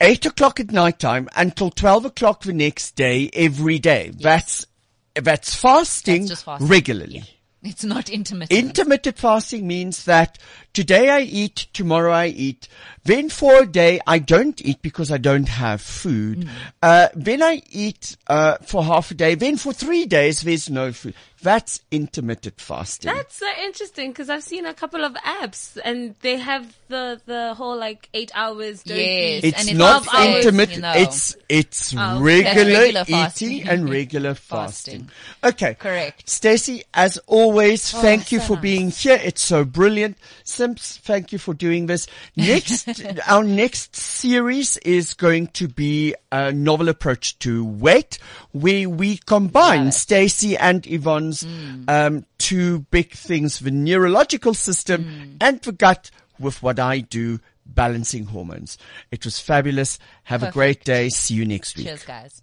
eight 0.00 0.26
o'clock 0.26 0.60
at 0.60 0.70
night 0.72 0.98
time 0.98 1.28
until 1.36 1.70
12 1.70 2.06
o'clock 2.06 2.42
the 2.42 2.52
next 2.52 2.96
day 2.96 3.30
every 3.32 3.78
day. 3.78 4.12
That's, 4.14 4.66
that's 5.14 5.54
fasting, 5.54 6.26
That's 6.26 6.42
fasting. 6.42 6.68
regularly. 6.68 7.24
It's 7.62 7.84
not 7.84 8.08
intermittent. 8.08 8.58
Intermittent 8.58 9.18
fasting 9.18 9.66
means 9.66 10.04
that 10.04 10.38
today 10.72 11.10
I 11.10 11.20
eat, 11.20 11.66
tomorrow 11.72 12.12
I 12.12 12.26
eat, 12.26 12.68
then 13.08 13.30
for 13.30 13.62
a 13.62 13.66
day 13.66 14.00
I 14.06 14.18
don't 14.18 14.60
eat 14.64 14.82
because 14.82 15.10
I 15.10 15.16
don't 15.16 15.48
have 15.48 15.80
food. 15.80 16.40
Mm. 16.40 16.48
Uh, 16.82 17.08
then 17.14 17.42
I 17.42 17.62
eat, 17.70 18.16
uh, 18.26 18.56
for 18.58 18.84
half 18.84 19.10
a 19.10 19.14
day, 19.14 19.34
then 19.34 19.56
for 19.56 19.72
three 19.72 20.04
days 20.04 20.42
there's 20.42 20.68
no 20.68 20.92
food. 20.92 21.14
That's 21.40 21.80
intermittent 21.92 22.60
fasting. 22.60 23.12
That's 23.14 23.36
so 23.36 23.46
interesting 23.62 24.10
because 24.10 24.28
I've 24.28 24.42
seen 24.42 24.66
a 24.66 24.74
couple 24.74 25.04
of 25.04 25.14
apps 25.14 25.78
and 25.84 26.16
they 26.20 26.36
have 26.36 26.76
the, 26.88 27.20
the 27.26 27.54
whole 27.54 27.76
like 27.78 28.08
eight 28.12 28.32
hours. 28.34 28.82
Don't 28.82 28.96
Yes. 28.98 29.44
eat. 29.44 29.48
it's 29.48 29.60
and 29.60 29.68
it's 29.68 29.78
not 29.78 30.02
12 30.02 30.16
hours, 30.18 30.36
intermittent. 30.44 30.76
you 30.76 30.82
know. 30.82 30.92
It's 30.96 31.36
it's 31.48 31.94
Oh, 31.96 32.20
regular, 32.20 32.64
regular 32.80 33.02
eating 33.02 33.14
fasting. 33.14 33.68
and 33.68 33.88
regular 33.88 34.34
fasting. 34.34 35.04
Fasting. 35.04 35.10
Okay, 35.44 35.74
Correct. 35.74 36.28
Stacey, 36.28 36.82
as 36.92 37.18
always, 37.28 37.88
thank 37.92 38.32
you 38.32 38.40
so 38.40 38.46
for 38.46 38.52
nice. 38.54 38.62
being 38.62 38.90
here. 38.90 39.20
It's 39.22 39.42
so 39.42 39.64
brilliant. 39.64 40.18
Simps, 40.42 40.96
thank 40.98 41.32
you 41.32 41.38
for 41.38 41.54
doing 41.54 41.86
this. 41.86 42.08
Next, 42.36 42.97
our 43.26 43.44
next 43.44 43.96
series 43.96 44.76
is 44.78 45.14
going 45.14 45.48
to 45.48 45.68
be 45.68 46.14
a 46.30 46.52
novel 46.52 46.88
approach 46.88 47.38
to 47.40 47.64
weight, 47.64 48.18
where 48.52 48.88
we 48.88 49.18
combine 49.18 49.86
Love 49.86 49.88
it. 49.88 49.92
Stacey 49.92 50.56
and 50.56 50.86
Yvonne's 50.86 51.46
um, 51.88 52.24
two 52.38 52.80
big 52.90 53.12
things: 53.12 53.58
the 53.58 53.70
neurological 53.70 54.54
system 54.54 55.36
and 55.40 55.60
the 55.62 55.72
gut. 55.72 56.10
With 56.40 56.62
what 56.62 56.78
I 56.78 57.00
do, 57.00 57.40
balancing 57.66 58.26
hormones. 58.26 58.78
It 59.10 59.24
was 59.24 59.40
fabulous. 59.40 59.98
Have 60.22 60.44
a 60.44 60.52
great 60.52 60.84
day. 60.84 61.08
See 61.08 61.34
you 61.34 61.44
next 61.44 61.76
week. 61.76 61.86
Cheers, 61.86 62.04
guys. 62.04 62.42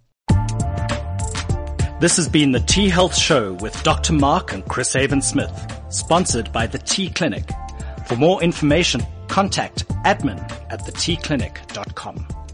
This 1.98 2.16
has 2.18 2.28
been 2.28 2.52
the 2.52 2.60
T 2.60 2.90
Health 2.90 3.16
Show 3.16 3.54
with 3.54 3.82
Dr. 3.82 4.12
Mark 4.12 4.52
and 4.52 4.62
Chris 4.66 4.92
Haven 4.92 5.22
Smith, 5.22 5.82
sponsored 5.88 6.52
by 6.52 6.66
the 6.66 6.76
T 6.78 7.08
Clinic. 7.08 7.48
For 8.06 8.16
more 8.16 8.42
information, 8.42 9.00
contact 9.28 9.88
admin 10.04 10.38
at 10.70 10.80
thetclinic.com. 10.80 12.45